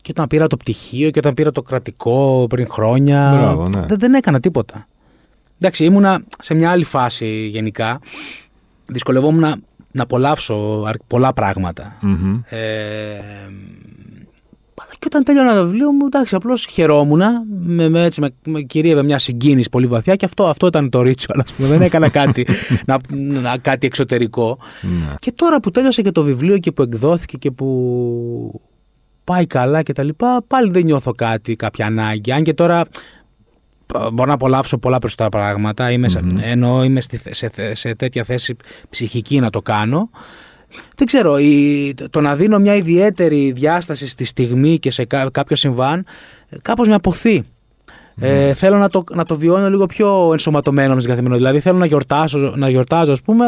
και 0.01 0.11
όταν 0.11 0.27
πήρα 0.27 0.47
το 0.47 0.57
πτυχίο 0.57 1.09
και 1.09 1.19
όταν 1.19 1.33
πήρα 1.33 1.51
το 1.51 1.61
κρατικό 1.61 2.45
πριν 2.49 2.67
χρόνια. 2.69 3.33
Μπράβο, 3.37 3.67
ναι. 3.67 3.85
δεν, 3.85 3.99
δεν 3.99 4.13
έκανα 4.13 4.39
τίποτα. 4.39 4.87
Εντάξει, 5.61 5.85
ήμουνα 5.85 6.23
σε 6.39 6.53
μια 6.53 6.71
άλλη 6.71 6.83
φάση 6.83 7.47
γενικά. 7.47 7.99
Δυσκολευόμουν 8.85 9.39
να, 9.39 9.55
να 9.91 10.03
απολαύσω 10.03 10.85
πολλά 11.07 11.33
Ε, 12.49 12.59
αλλά 14.81 14.91
και 14.99 15.05
όταν 15.05 15.23
τέλειωνα 15.23 15.55
το 15.55 15.63
βιβλίο 15.63 15.91
μου, 15.91 16.05
εντάξει, 16.05 16.35
απλώς 16.35 16.65
χαιρόμουν. 16.65 17.21
Με, 17.59 17.89
με, 17.89 18.03
έτσι, 18.03 18.21
με, 18.21 18.29
με 18.45 18.61
κυρίευε 18.61 19.03
μια 19.03 19.19
συγκίνηση 19.19 19.69
πολύ 19.69 19.87
βαθιά 19.87 20.15
και 20.15 20.25
αυτό, 20.25 20.47
αυτό 20.47 20.67
ήταν 20.67 20.89
το 20.89 21.01
ρίτσο, 21.01 21.27
ας 21.45 21.53
πούμε. 21.53 21.67
Δεν 21.67 21.81
έκανα 21.81 22.09
κάτι, 22.19 22.47
να, 22.85 22.99
να, 23.41 23.57
κάτι 23.57 23.87
εξωτερικό. 23.87 24.57
Ναι. 24.81 25.15
και 25.19 25.31
τώρα 25.31 25.59
που 25.59 25.71
τέλειωσε 25.71 26.01
και 26.01 26.11
το 26.11 26.23
βιβλίο 26.23 26.57
και 26.57 26.71
που 26.71 26.81
εκδόθηκε 26.81 27.37
και 27.37 27.51
που 27.51 28.61
πάει 29.23 29.47
καλά 29.47 29.81
και 29.81 29.93
τα 29.93 30.03
λοιπά, 30.03 30.43
πάλι 30.47 30.71
δεν 30.71 30.83
νιώθω 30.83 31.11
κάτι, 31.11 31.55
κάποια 31.55 31.85
ανάγκη. 31.85 32.31
Αν 32.31 32.43
και 32.43 32.53
τώρα 32.53 32.85
μπορώ 34.13 34.27
να 34.27 34.33
απολαύσω 34.33 34.77
πολλά 34.77 34.97
περισσότερα 34.97 35.29
πράγματα. 35.29 35.91
Είμαι 35.91 36.07
mm-hmm. 36.13 36.39
Ενώ 36.41 36.83
είμαι 36.83 37.01
σε, 37.01 37.51
σε, 37.73 37.95
τέτοια 37.95 38.23
θέση 38.23 38.55
ψυχική 38.89 39.39
να 39.39 39.49
το 39.49 39.61
κάνω. 39.61 40.09
Δεν 40.95 41.07
ξέρω, 41.07 41.37
η, 41.37 41.93
το 42.09 42.21
να 42.21 42.35
δίνω 42.35 42.59
μια 42.59 42.75
ιδιαίτερη 42.75 43.51
διάσταση 43.51 44.07
στη 44.07 44.23
στιγμή 44.23 44.79
και 44.79 44.91
σε 44.91 45.05
κάποιο 45.31 45.55
συμβάν, 45.55 46.05
κάπως 46.61 46.87
με 46.87 46.93
αποθεί. 46.93 47.43
Ε, 48.19 48.53
θέλω 48.53 48.77
να 48.77 48.89
το, 48.89 49.03
να 49.13 49.25
το 49.25 49.35
βιώνω 49.35 49.69
λίγο 49.69 49.85
πιο 49.85 50.29
ενσωματωμένο 50.31 50.93
μες 50.93 51.03
την 51.03 51.11
καθημερινότητα. 51.11 51.49
Δηλαδή 51.49 51.69
θέλω 51.69 51.79
να 51.79 51.85
γιορτάσω, 51.85 52.53
να 52.55 52.69
γιορτάζω, 52.69 53.11
ας 53.11 53.21
πούμε, 53.21 53.45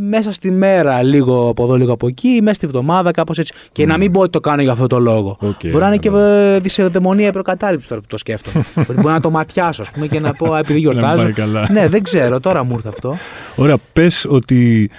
μέσα 0.00 0.32
στη 0.32 0.50
μέρα, 0.50 1.02
λίγο 1.02 1.48
από 1.48 1.64
εδώ, 1.64 1.76
λίγο 1.76 1.92
από 1.92 2.06
εκεί, 2.06 2.38
μέσα 2.42 2.54
στη 2.54 2.66
βδομάδα, 2.66 3.10
κάπως 3.10 3.38
έτσι. 3.38 3.54
Και 3.72 3.86
να 3.86 3.96
μην 3.96 4.12
πω 4.12 4.20
ότι 4.20 4.30
το 4.30 4.40
κάνω 4.40 4.62
για 4.62 4.72
αυτό 4.72 4.86
το 4.86 4.98
λόγο. 4.98 5.38
Okay, 5.40 5.68
μπορεί 5.70 5.78
να 5.78 5.86
είναι 5.86 5.96
και 5.96 6.10
ε, 6.14 6.58
δυσεδαιμονία 6.58 7.28
ή 7.28 7.32
προκατάληψη 7.32 7.88
τώρα 7.88 8.00
που 8.00 8.06
το 8.06 8.16
σκέφτομαι. 8.16 8.64
μπορεί 9.00 9.14
να 9.14 9.20
το 9.20 9.30
ματιάσω, 9.30 9.82
ας 9.82 9.90
πούμε, 9.90 10.06
και 10.06 10.20
να 10.20 10.32
πω 10.32 10.56
επειδή 10.56 10.78
γιορτάζω. 10.78 11.28
ναι, 11.70 11.88
δεν 11.88 12.02
ξέρω, 12.02 12.40
τώρα 12.40 12.64
μου 12.64 12.72
ήρθε 12.74 12.88
αυτό. 12.88 13.16
Ωραία, 13.56 13.76
πες 13.92 14.26
ότι. 14.28 14.90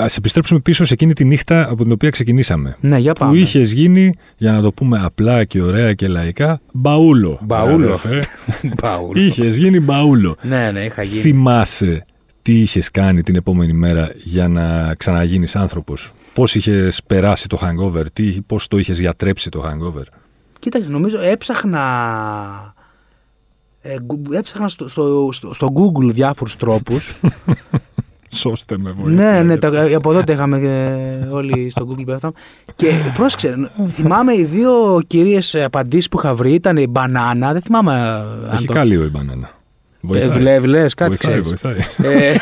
Α 0.00 0.06
επιστρέψουμε 0.16 0.60
πίσω 0.60 0.84
σε 0.84 0.92
εκείνη 0.92 1.12
τη 1.12 1.24
νύχτα 1.24 1.68
από 1.70 1.82
την 1.82 1.92
οποία 1.92 2.10
ξεκινήσαμε. 2.10 2.76
Ναι, 2.80 2.98
για 2.98 3.12
πάμε. 3.12 3.32
Που 3.32 3.38
είχες 3.38 3.72
γίνει, 3.72 4.12
για 4.36 4.52
να 4.52 4.60
το 4.60 4.72
πούμε 4.72 5.00
απλά 5.02 5.44
και 5.44 5.62
ωραία 5.62 5.94
και 5.94 6.08
λαϊκά, 6.08 6.60
μπαούλο. 6.72 7.40
Μπαούλο. 7.46 8.00
είχες 9.14 9.56
γίνει 9.56 9.80
μπαούλο. 9.80 10.36
Ναι, 10.42 10.70
ναι, 10.70 10.80
είχα 10.80 11.02
γίνει. 11.02 11.20
Θυμάσαι 11.20 12.04
τι 12.42 12.60
είχες 12.60 12.90
κάνει 12.90 13.22
την 13.22 13.36
επόμενη 13.36 13.72
μέρα 13.72 14.10
για 14.14 14.48
να 14.48 14.94
ξαναγίνεις 14.94 15.56
άνθρωπος; 15.56 16.12
Πώς 16.34 16.54
είχες 16.54 17.02
περάσει 17.06 17.46
το 17.48 17.58
hangover, 17.62 18.04
τι, 18.12 18.36
πώς 18.46 18.68
το 18.68 18.78
είχες 18.78 19.00
γιατρέψει 19.00 19.48
το 19.48 19.64
hangover; 19.66 20.02
Κοίταξε, 20.58 20.88
νομίζω 20.88 21.20
έψαχνα... 21.20 22.74
Ε, 23.80 23.96
έψαχνα 24.30 24.68
στο, 24.68 24.88
στο, 24.88 25.30
στο, 25.52 25.68
Google 25.74 26.12
διάφορους 26.12 26.56
τρόπους. 26.56 27.14
Σώστε 28.28 28.78
με 28.78 28.94
βοήθεια. 29.00 29.32
Ναι, 29.32 29.42
ναι, 29.42 29.56
τα, 29.56 29.96
από 29.96 30.12
τότε 30.12 30.32
είχαμε 30.32 30.58
όλοι 31.30 31.70
στο 31.70 31.88
Google 31.90 32.04
πέφταμε. 32.06 32.32
Και 32.76 32.92
πρόσεξε, 33.14 33.70
θυμάμαι 33.88 34.34
οι 34.34 34.44
δύο 34.44 35.00
κυρίες 35.06 35.54
απαντήσεις 35.54 36.08
που 36.08 36.18
είχα 36.18 36.34
βρει 36.34 36.52
ήταν 36.52 36.76
η 36.76 36.86
μπανάνα, 36.86 37.52
δεν 37.52 37.62
θυμάμαι... 37.62 38.22
Έχει 38.52 38.66
το... 38.66 38.72
κάλιο 38.72 39.04
η 39.04 39.08
μπανάνα. 39.08 39.50
Βοηθάει. 40.00 40.58
Βλέπει, 40.60 40.88
κάτι 40.96 41.16
βοηθάει, 41.40 41.40
βοηθάει. 41.40 41.76
Ε, 42.02 42.36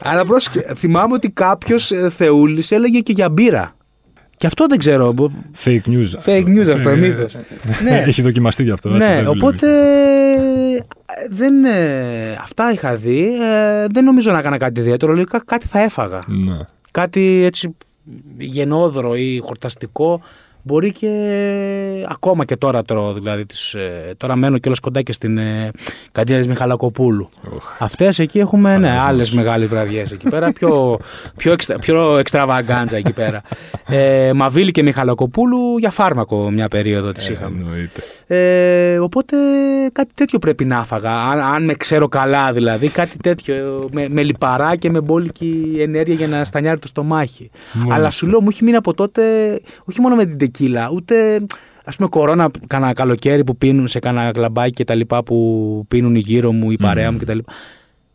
αλλά 0.00 0.24
πρόσεξε, 0.24 0.74
θυμάμαι 0.76 1.14
ότι 1.14 1.30
κάποιος 1.30 1.90
ε, 1.90 2.10
θεούλης 2.10 2.70
έλεγε 2.70 3.00
και 3.00 3.12
για 3.12 3.30
μπύρα. 3.30 3.76
Και 4.36 4.46
αυτό 4.46 4.66
δεν 4.66 4.78
ξέρω. 4.78 5.14
Fake 5.64 5.68
news. 5.68 6.24
Fake 6.24 6.44
news 6.44 6.70
αυτό, 6.74 6.88
ε, 6.88 6.96
μήπω. 6.96 7.26
ναι. 7.84 8.02
Έχει 8.06 8.22
δοκιμαστεί 8.22 8.62
γι' 8.62 8.70
αυτό. 8.70 8.88
Ναι, 8.88 9.24
οπότε. 9.26 9.66
Δεν, 11.30 11.54
αυτά 12.42 12.72
είχα 12.72 12.96
δει. 12.96 13.30
δεν 13.90 14.04
νομίζω 14.04 14.32
να 14.32 14.38
έκανα 14.38 14.56
κάτι 14.56 14.80
ιδιαίτερο. 14.80 15.12
Λογικά 15.12 15.42
κάτι 15.44 15.66
θα 15.66 15.80
έφαγα. 15.80 16.18
Ναι. 16.26 16.58
Κάτι 16.90 17.42
έτσι 17.44 17.76
γενόδρο 18.38 19.14
ή 19.16 19.38
χορταστικό 19.38 20.20
Μπορεί 20.66 20.92
και 20.92 22.06
ακόμα 22.08 22.44
και 22.44 22.56
τώρα 22.56 22.82
τρώω, 22.82 23.12
δηλαδή 23.12 23.46
τις, 23.46 23.74
ε, 23.74 24.14
τώρα 24.16 24.36
μένω 24.36 24.58
κιόλας 24.58 24.80
κοντά 24.80 25.02
και 25.02 25.12
στην 25.12 25.38
ε, 25.38 25.70
καντίνα 26.12 26.38
της 26.38 26.48
Μιχαλακοπούλου. 26.48 27.28
Oh. 27.44 27.58
Αυτές 27.78 28.18
εκεί 28.18 28.38
έχουμε 28.38 28.76
ναι, 28.76 28.98
άλλες 29.00 29.30
μεγάλες 29.30 29.68
βραδιές 29.68 30.12
εκεί 30.12 30.28
πέρα, 30.28 30.52
πιο, 30.52 30.98
πιο, 31.36 31.52
εξτρα, 31.52 31.78
πιο 31.78 32.18
εξτραβαγκάντζα 32.18 32.96
εκεί 32.96 33.12
πέρα. 33.12 33.42
Ε, 33.88 34.32
Μαβίλη 34.32 34.70
και 34.70 34.82
Μιχαλακοπούλου 34.82 35.78
για 35.78 35.90
φάρμακο 35.90 36.50
μια 36.50 36.68
περίοδο 36.68 37.12
τις 37.12 37.28
είχαμε. 37.28 37.90
Ε, 38.26 38.98
οπότε 38.98 39.36
κάτι 39.92 40.10
τέτοιο 40.14 40.38
πρέπει 40.38 40.64
να 40.64 40.84
φάγα, 40.84 41.22
αν, 41.22 41.40
αν 41.40 41.64
με 41.64 41.74
ξέρω 41.74 42.08
καλά 42.08 42.52
δηλαδή, 42.52 42.88
κάτι 42.88 43.16
τέτοιο 43.16 43.88
με, 43.92 44.08
με 44.08 44.22
λιπαρά 44.22 44.76
και 44.76 44.90
με 44.90 45.00
μπόλικη 45.00 45.76
ενέργεια 45.80 46.14
για 46.14 46.28
να 46.28 46.44
στανιάρει 46.44 46.78
το 46.78 46.88
στομάχι. 46.88 47.50
Αλλά 47.90 48.10
σου 48.10 48.26
λέω 48.26 48.40
μου 48.40 48.48
έχει 48.50 48.64
μείνει 48.64 48.76
από 48.76 48.94
τότε, 48.94 49.22
όχι 49.84 50.00
μόνο 50.00 50.14
με 50.14 50.24
την 50.24 50.38
τεκίλα, 50.56 50.90
ούτε 50.92 51.46
ας 51.84 51.96
πούμε 51.96 52.08
κορώνα 52.08 52.50
κανένα 52.66 52.92
καλοκαίρι 52.92 53.44
που 53.44 53.56
πίνουν 53.56 53.88
σε 53.88 53.98
κανένα 53.98 54.30
κλαμπάκι 54.30 54.72
και 54.72 54.84
τα 54.84 54.94
λοιπά 54.94 55.22
που 55.22 55.84
πίνουν 55.88 56.14
οι 56.14 56.18
γύρω 56.18 56.52
μου, 56.52 56.70
η 56.70 56.76
παρέα 56.76 57.12
μου 57.12 57.18
κτλ. 57.18 57.38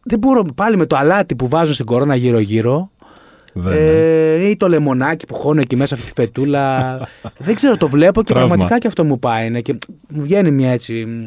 Δεν 0.04 0.20
μπορώ 0.20 0.46
πάλι 0.56 0.78
με 0.78 0.86
το 0.86 0.96
αλάτι 0.96 1.36
που 1.36 1.48
βάζουν 1.48 1.74
στην 1.74 1.86
κορώνα 1.86 2.16
γύρω-γύρω. 2.16 2.92
Ε, 3.70 4.50
ή 4.50 4.58
το 4.58 4.68
λεμονάκι 4.68 5.26
που 5.26 5.34
χώνω 5.34 5.62
εκεί 5.62 5.76
μέσα 5.76 5.96
αυτή 5.96 6.06
τη 6.06 6.22
φετούλα. 6.22 6.98
δεν 7.46 7.56
ξέρω, 7.56 7.78
το 7.78 7.88
βλέπω 7.88 8.24
και 8.24 8.34
πραγματικά 8.34 8.78
και 8.78 8.88
αυτό 8.88 9.04
μου 9.04 9.20
πάει. 9.20 9.50
Ναι, 9.50 9.62
και 9.62 9.78
μου 10.08 10.22
βγαίνει 10.22 10.52
μια 10.52 10.72
έτσι 10.72 11.24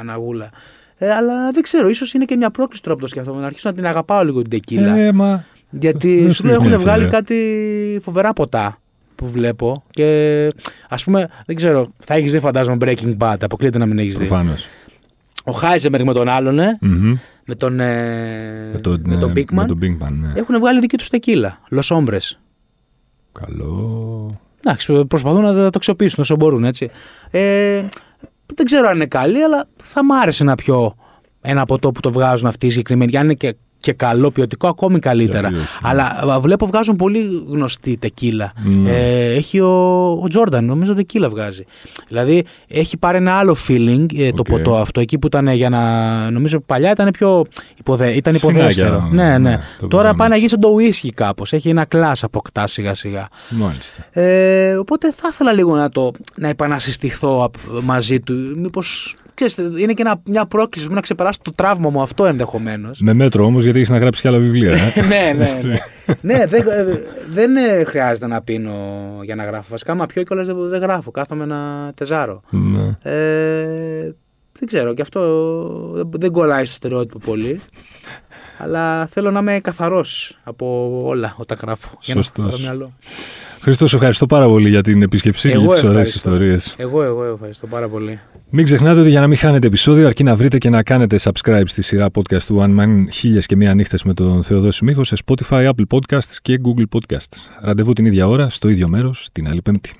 αναγούλα. 0.00 0.50
Ε, 0.96 1.10
αλλά 1.10 1.50
δεν 1.50 1.62
ξέρω, 1.62 1.88
ίσως 1.88 2.12
είναι 2.12 2.24
και 2.24 2.36
μια 2.36 2.50
πρόκληση 2.50 2.82
τώρα 2.82 2.96
που 2.96 3.02
το 3.02 3.08
σκέφτομαι. 3.08 3.40
Να 3.40 3.46
αρχίσω 3.46 3.68
να 3.68 3.74
την 3.74 3.86
αγαπάω 3.86 4.24
λίγο 4.24 4.42
την 4.42 4.50
τεκίλα. 4.50 4.96
Ε, 4.96 5.12
μα... 5.12 5.44
Γιατί 5.70 6.30
σου 6.30 6.48
έχουν 6.48 6.78
βγάλει 6.78 7.06
κάτι 7.06 8.00
φοβερά 8.02 8.32
ποτά 8.32 8.78
που 9.18 9.28
βλέπω 9.28 9.84
και 9.90 10.52
ας 10.88 11.04
πούμε, 11.04 11.28
δεν 11.46 11.56
ξέρω, 11.56 11.86
θα 11.98 12.14
έχεις 12.14 12.32
δει 12.32 12.38
φαντάζομαι 12.38 12.76
Breaking 12.80 13.16
Bad, 13.18 13.36
αποκλείεται 13.40 13.78
να 13.78 13.86
μην 13.86 13.98
έχεις 13.98 14.18
δει. 14.18 14.26
Προφανώς. 14.26 14.66
Ο 15.44 15.52
Χάιζεμπεργκ 15.52 16.06
με 16.06 16.12
τον 16.12 16.28
άλλον, 16.28 16.58
ε, 16.58 16.78
mm-hmm. 16.82 17.18
με 17.44 17.54
τον, 17.54 17.80
ε, 17.80 18.70
με 18.72 18.80
τον, 18.80 19.02
με 19.04 19.16
τον 19.16 19.32
Bigman, 19.36 19.52
με 19.52 19.66
τον 19.66 19.78
Bigman 19.82 20.10
ναι. 20.10 20.32
έχουν 20.34 20.58
βγάλει 20.58 20.80
δική 20.80 20.96
τους 20.96 21.08
τεκίλα, 21.08 21.60
Los 21.70 21.96
Hombres. 21.96 22.38
Καλό. 23.32 24.40
Εντάξει, 24.60 25.04
προσπαθούν 25.04 25.42
να 25.42 25.54
το 25.54 25.70
αξιοποιήσουν 25.74 26.22
όσο 26.22 26.36
μπορούν, 26.36 26.64
έτσι. 26.64 26.90
Ε, 27.30 27.82
δεν 28.54 28.66
ξέρω 28.66 28.88
αν 28.88 28.94
είναι 28.94 29.06
καλή, 29.06 29.42
αλλά 29.42 29.68
θα 29.82 30.04
μ' 30.04 30.12
άρεσε 30.12 30.44
να 30.44 30.54
πιω 30.54 30.94
ένα 31.40 31.64
ποτό 31.64 31.92
που 31.92 32.00
το 32.00 32.10
βγάζουν 32.10 32.46
αυτοί 32.46 32.66
οι 32.66 32.70
συγκεκριμένοι. 32.70 33.16
Αν 33.16 33.24
είναι 33.24 33.34
και 33.34 33.56
και 33.80 33.92
καλό 33.92 34.30
ποιοτικό, 34.30 34.68
ακόμη 34.68 34.98
καλύτερα. 34.98 35.50
Αλλά 35.82 36.40
βλέπω 36.40 36.66
βγάζουν 36.66 36.96
πολύ 36.96 37.44
γνωστή 37.48 37.96
τεκίλα. 37.96 38.52
Ναι. 38.64 38.90
Ε, 38.90 39.34
έχει 39.34 39.60
ο, 39.60 40.10
ο 40.22 40.28
Τζόρνταν, 40.28 40.64
νομίζω 40.64 40.94
τεκίλα 40.94 41.28
βγάζει. 41.28 41.64
Δηλαδή 42.08 42.44
έχει 42.68 42.96
πάρει 42.96 43.16
ένα 43.16 43.32
άλλο 43.32 43.56
feeling 43.68 44.06
ε, 44.18 44.32
το 44.32 44.42
ποτό 44.42 44.76
αυτό. 44.76 45.00
Εκεί 45.00 45.18
που 45.18 45.26
ήταν 45.26 45.48
για 45.48 45.68
να. 45.68 46.30
Νομίζω 46.30 46.60
παλιά 46.60 46.90
ήταν 46.90 47.10
πιο 47.10 47.44
υποδε, 47.78 48.10
ήταν 48.10 48.34
υποδέστερο. 48.34 49.08
Ναι, 49.12 49.24
ναι. 49.24 49.38
ναι 49.38 49.60
Τώρα 49.88 50.14
πάει 50.14 50.28
να 50.28 50.36
γίνει 50.36 50.48
σαν 50.48 50.60
το 50.60 50.68
whisky 50.78 51.08
κάπως. 51.14 51.52
Έχει 51.52 51.68
ένα 51.68 51.84
κλάσ 51.84 52.24
αποκτά 52.24 52.66
σιγά 52.66 52.94
σιγά. 52.94 53.28
Μάλιστα. 53.48 54.20
Ε, 54.20 54.76
οπότε 54.76 55.12
θα 55.16 55.28
ήθελα 55.32 55.52
λίγο 55.52 55.74
να, 55.74 55.90
το, 55.90 56.12
να 56.36 56.48
επανασυστηθώ 56.48 57.50
μαζί 57.82 58.20
του. 58.20 58.34
Μήπως 58.56 59.14
ξέρεις, 59.44 59.80
είναι 59.80 59.92
και 59.92 60.02
ένα, 60.02 60.20
μια 60.24 60.46
πρόκληση 60.46 60.88
να 60.88 61.00
ξεπεράσω 61.00 61.38
το 61.42 61.52
τραύμα 61.52 61.90
μου 61.90 62.00
αυτό 62.00 62.26
ενδεχομένως. 62.26 63.00
Με 63.00 63.12
μέτρο 63.12 63.44
όμως, 63.44 63.64
γιατί 63.64 63.78
έχεις 63.78 63.90
να 63.90 63.98
γράψεις 63.98 64.22
και 64.22 64.28
άλλα 64.28 64.38
βιβλία. 64.38 64.72
Ε; 64.72 65.00
ναι, 65.08 65.32
ναι. 65.36 65.48
ναι. 65.62 65.78
ναι 66.20 66.46
δεν, 66.46 66.64
δεν 67.30 67.56
ε, 67.56 67.84
χρειάζεται 67.84 68.26
να 68.26 68.42
πίνω 68.42 68.74
για 69.22 69.34
να 69.34 69.44
γράφω. 69.44 69.66
Βασικά, 69.70 69.94
μα 69.94 70.06
πιο 70.06 70.22
κιόλας 70.22 70.46
δεν, 70.46 70.68
δεν 70.68 70.80
γράφω. 70.80 71.10
Κάθομαι 71.10 71.44
να 71.44 71.92
τεζάρω. 71.94 72.42
Ναι. 72.50 72.96
Ε, 73.02 74.14
δεν 74.58 74.68
ξέρω, 74.68 74.94
και 74.94 75.02
αυτό 75.02 75.20
δεν 76.10 76.32
κολλάει 76.32 76.64
στο 76.64 76.74
στερεότυπο 76.74 77.18
πολύ. 77.18 77.60
αλλά 78.58 79.06
θέλω 79.06 79.30
να 79.30 79.38
είμαι 79.38 79.60
καθαρός 79.60 80.38
από 80.44 80.90
όλα 81.04 81.34
όταν 81.38 81.58
γράφω. 81.62 81.98
Σωστός. 82.00 82.60
Για 82.60 82.72
να 82.72 82.90
Χριστός, 83.60 83.94
ευχαριστώ 83.94 84.26
πάρα 84.26 84.46
πολύ 84.46 84.68
για 84.68 84.82
την 84.82 85.02
επίσκεψη 85.02 85.50
και 85.50 85.66
τις 85.68 85.84
ωραίες 85.84 86.14
ιστορίες. 86.14 86.74
Εγώ, 86.78 87.02
εγώ 87.02 87.24
ευχαριστώ 87.24 87.66
πάρα 87.66 87.88
πολύ. 87.88 88.20
Μην 88.50 88.64
ξεχνάτε 88.64 89.00
ότι 89.00 89.10
για 89.10 89.20
να 89.20 89.26
μην 89.26 89.36
χάνετε 89.36 89.66
επεισόδιο, 89.66 90.06
αρκεί 90.06 90.22
να 90.22 90.36
βρείτε 90.36 90.58
και 90.58 90.70
να 90.70 90.82
κάνετε 90.82 91.18
subscribe 91.22 91.62
στη 91.64 91.82
σειρά 91.82 92.06
podcast 92.14 92.42
του 92.42 92.64
One 92.64 92.80
Man 92.80 93.06
χίλιες 93.12 93.46
και 93.46 93.56
μία 93.56 93.74
νύχτες 93.74 94.02
με 94.02 94.14
τον 94.14 94.42
Θεοδόση 94.42 94.84
Μίχο 94.84 95.04
σε 95.04 95.16
Spotify, 95.24 95.68
Apple 95.68 95.98
Podcasts 95.98 96.36
και 96.42 96.60
Google 96.64 96.98
Podcasts. 96.98 97.36
Ραντεβού 97.60 97.92
την 97.92 98.06
ίδια 98.06 98.28
ώρα, 98.28 98.48
στο 98.48 98.68
ίδιο 98.68 98.88
μέρος, 98.88 99.28
την 99.32 99.48
άλλη 99.48 99.62
Πέμπτη. 99.62 99.92